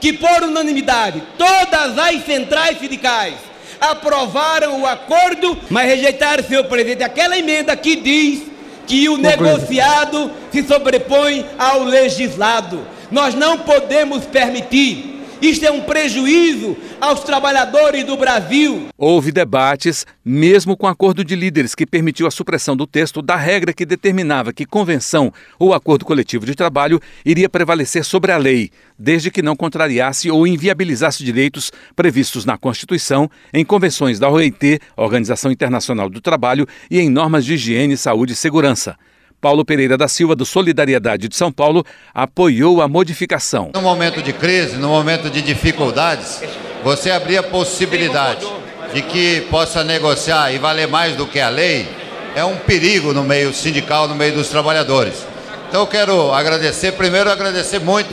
que 0.00 0.12
por 0.12 0.42
unanimidade, 0.42 1.22
todas 1.38 1.96
as 1.96 2.24
centrais 2.26 2.78
sindicais 2.78 3.47
aprovaram 3.80 4.82
o 4.82 4.86
acordo, 4.86 5.56
mas 5.70 5.86
rejeitaram, 5.86 6.42
senhor 6.44 6.64
presidente, 6.64 7.02
aquela 7.02 7.38
emenda 7.38 7.76
que 7.76 7.96
diz 7.96 8.42
que 8.86 9.08
o 9.08 9.16
negociado 9.16 10.30
se 10.50 10.62
sobrepõe 10.62 11.44
ao 11.58 11.84
legislado. 11.84 12.80
Nós 13.10 13.34
não 13.34 13.58
podemos 13.58 14.24
permitir 14.24 15.17
isto 15.40 15.64
é 15.64 15.70
um 15.70 15.82
prejuízo 15.82 16.76
aos 17.00 17.20
trabalhadores 17.20 18.04
do 18.04 18.16
Brasil. 18.16 18.88
Houve 18.96 19.30
debates, 19.30 20.06
mesmo 20.24 20.76
com 20.76 20.86
acordo 20.86 21.24
de 21.24 21.36
líderes 21.36 21.74
que 21.74 21.86
permitiu 21.86 22.26
a 22.26 22.30
supressão 22.30 22.76
do 22.76 22.86
texto 22.86 23.22
da 23.22 23.36
regra 23.36 23.72
que 23.72 23.86
determinava 23.86 24.52
que 24.52 24.66
convenção 24.66 25.32
ou 25.58 25.72
acordo 25.72 26.04
coletivo 26.04 26.44
de 26.44 26.54
trabalho 26.54 27.00
iria 27.24 27.48
prevalecer 27.48 28.04
sobre 28.04 28.32
a 28.32 28.36
lei, 28.36 28.70
desde 28.98 29.30
que 29.30 29.42
não 29.42 29.54
contrariasse 29.54 30.30
ou 30.30 30.46
inviabilizasse 30.46 31.24
direitos 31.24 31.70
previstos 31.94 32.44
na 32.44 32.58
Constituição, 32.58 33.30
em 33.52 33.64
convenções 33.64 34.18
da 34.18 34.28
OIT, 34.28 34.80
Organização 34.96 35.52
Internacional 35.52 36.10
do 36.10 36.20
Trabalho, 36.20 36.66
e 36.90 36.98
em 36.98 37.08
normas 37.08 37.44
de 37.44 37.54
higiene, 37.54 37.96
saúde 37.96 38.32
e 38.32 38.36
segurança. 38.36 38.96
Paulo 39.40 39.64
Pereira 39.64 39.96
da 39.96 40.08
Silva, 40.08 40.34
do 40.34 40.44
Solidariedade 40.44 41.28
de 41.28 41.36
São 41.36 41.52
Paulo, 41.52 41.84
apoiou 42.12 42.82
a 42.82 42.88
modificação. 42.88 43.70
No 43.74 43.82
momento 43.82 44.20
de 44.20 44.32
crise, 44.32 44.76
no 44.76 44.88
momento 44.88 45.30
de 45.30 45.40
dificuldades, 45.40 46.42
você 46.82 47.10
abrir 47.10 47.38
a 47.38 47.42
possibilidade 47.42 48.46
de 48.92 49.02
que 49.02 49.42
possa 49.50 49.84
negociar 49.84 50.52
e 50.52 50.58
valer 50.58 50.88
mais 50.88 51.14
do 51.14 51.26
que 51.26 51.38
a 51.38 51.48
lei, 51.48 51.88
é 52.34 52.44
um 52.44 52.56
perigo 52.56 53.12
no 53.12 53.22
meio 53.22 53.52
sindical, 53.52 54.08
no 54.08 54.14
meio 54.14 54.32
dos 54.32 54.48
trabalhadores. 54.48 55.26
Então 55.68 55.82
eu 55.82 55.86
quero 55.86 56.32
agradecer, 56.32 56.92
primeiro 56.92 57.30
agradecer 57.30 57.78
muito 57.78 58.12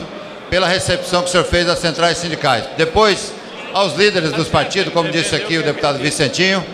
pela 0.50 0.68
recepção 0.68 1.22
que 1.22 1.28
o 1.28 1.32
senhor 1.32 1.44
fez 1.44 1.68
às 1.68 1.78
centrais 1.78 2.18
sindicais. 2.18 2.64
Depois, 2.76 3.32
aos 3.72 3.94
líderes 3.96 4.32
dos 4.32 4.48
partidos, 4.48 4.92
como 4.92 5.10
disse 5.10 5.34
aqui 5.34 5.58
o 5.58 5.62
deputado 5.62 5.98
Vicentinho, 5.98 6.64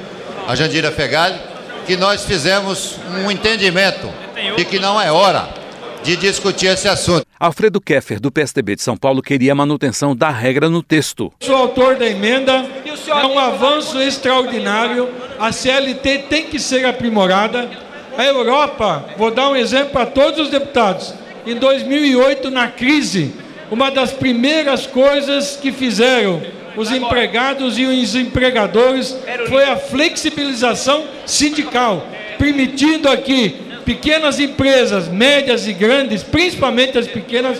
a 0.47 0.55
Jandira 0.55 0.91
Fegali, 0.91 1.39
que 1.87 1.97
nós 1.97 2.25
fizemos 2.25 2.97
um 3.25 3.31
entendimento 3.31 4.09
de 4.57 4.65
que 4.65 4.79
não 4.79 5.01
é 5.01 5.11
hora 5.11 5.63
de 6.03 6.17
discutir 6.17 6.67
esse 6.67 6.89
assunto. 6.89 7.25
Alfredo 7.39 7.81
Keffer, 7.81 8.21
do 8.21 8.31
PSDB 8.31 8.77
de 8.77 8.83
São 8.83 8.97
Paulo, 8.97 9.23
queria 9.23 9.53
a 9.53 9.55
manutenção 9.55 10.15
da 10.15 10.31
regra 10.31 10.69
no 10.69 10.83
texto. 10.83 11.33
Sou 11.41 11.57
autor 11.57 11.97
da 11.97 12.07
emenda, 12.07 12.67
é 12.85 13.27
um 13.27 13.39
avanço 13.39 14.01
extraordinário. 14.01 15.09
A 15.39 15.53
CLT 15.53 16.27
tem 16.29 16.47
que 16.47 16.59
ser 16.59 16.85
aprimorada. 16.85 17.71
A 18.17 18.25
Europa, 18.25 19.07
vou 19.17 19.31
dar 19.31 19.49
um 19.49 19.57
exemplo 19.57 19.91
para 19.91 20.07
todos 20.07 20.39
os 20.41 20.51
deputados. 20.51 21.15
Em 21.47 21.57
2008, 21.57 22.51
na 22.51 22.69
crise, 22.69 23.33
uma 23.71 23.91
das 23.91 24.13
primeiras 24.13 24.87
coisas 24.87 25.57
que 25.57 25.73
fizeram 25.73 26.43
os 26.77 26.91
empregados 26.91 27.79
e 27.79 27.85
os 27.85 28.15
empregadores 28.15 29.17
foi 29.49 29.65
a 29.65 29.77
flexibilização 29.77 31.05
sindical, 31.27 32.07
permitindo 32.39 33.09
aqui 33.09 33.72
pequenas 33.85 34.39
empresas, 34.39 35.09
médias 35.09 35.67
e 35.67 35.73
grandes, 35.73 36.23
principalmente 36.23 36.99
as 36.99 37.07
pequenas, 37.07 37.59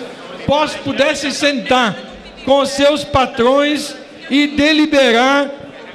pudessem 0.83 1.31
sentar 1.31 1.97
com 2.45 2.65
seus 2.65 3.03
patrões 3.03 3.95
e 4.29 4.47
deliberar 4.47 5.49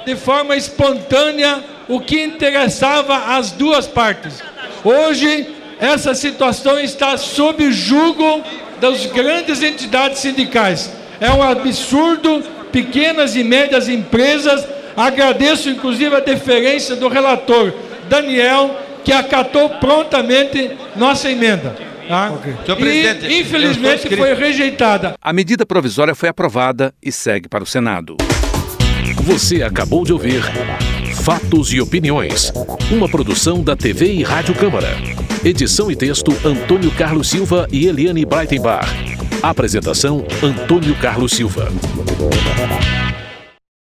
de 0.05 0.17
forma 0.17 0.57
espontânea 0.57 1.63
o 1.89 2.01
que 2.01 2.23
interessava 2.23 3.37
às 3.37 3.51
duas 3.53 3.87
partes. 3.87 4.43
Hoje, 4.85 5.47
essa 5.81 6.15
situação 6.15 6.79
está 6.79 7.17
sob 7.17 7.71
julgo 7.71 8.43
das 8.81 9.07
grandes 9.07 9.63
entidades 9.63 10.19
sindicais. 10.19 10.91
É 11.21 11.31
um 11.31 11.43
absurdo, 11.43 12.43
pequenas 12.71 13.37
e 13.37 13.43
médias 13.43 13.89
empresas. 13.89 14.67
Agradeço 14.97 15.69
inclusive 15.69 16.15
a 16.15 16.21
deferência 16.21 16.97
do 16.97 17.09
relator 17.09 17.73
Daniel 18.09 18.88
que 19.09 19.13
acatou 19.15 19.71
prontamente 19.71 20.73
nossa 20.95 21.31
emenda. 21.31 21.75
Tá? 22.07 22.31
Okay. 22.31 22.55
E, 23.27 23.41
infelizmente, 23.41 24.15
foi 24.15 24.35
rejeitada. 24.35 25.15
A 25.23 25.33
medida 25.33 25.65
provisória 25.65 26.15
foi 26.15 26.29
aprovada 26.29 26.93
e 27.03 27.11
segue 27.11 27.49
para 27.49 27.65
o 27.65 27.67
Senado. 27.67 28.19
Você 29.23 29.63
acabou 29.63 30.05
de 30.05 30.13
ouvir 30.13 30.43
Fatos 31.25 31.73
e 31.73 31.81
Opiniões, 31.81 32.53
uma 32.91 33.09
produção 33.09 33.63
da 33.63 33.75
TV 33.75 34.13
e 34.13 34.23
Rádio 34.23 34.55
Câmara. 34.55 34.95
Edição 35.43 35.91
e 35.91 35.97
texto: 35.97 36.31
Antônio 36.45 36.91
Carlos 36.91 37.31
Silva 37.31 37.67
e 37.73 37.87
Eliane 37.87 38.27
Breitenbach. 38.27 38.87
Apresentação: 39.43 40.23
Antônio 40.43 40.95
Carlos 40.97 41.33
Silva. 41.33 41.69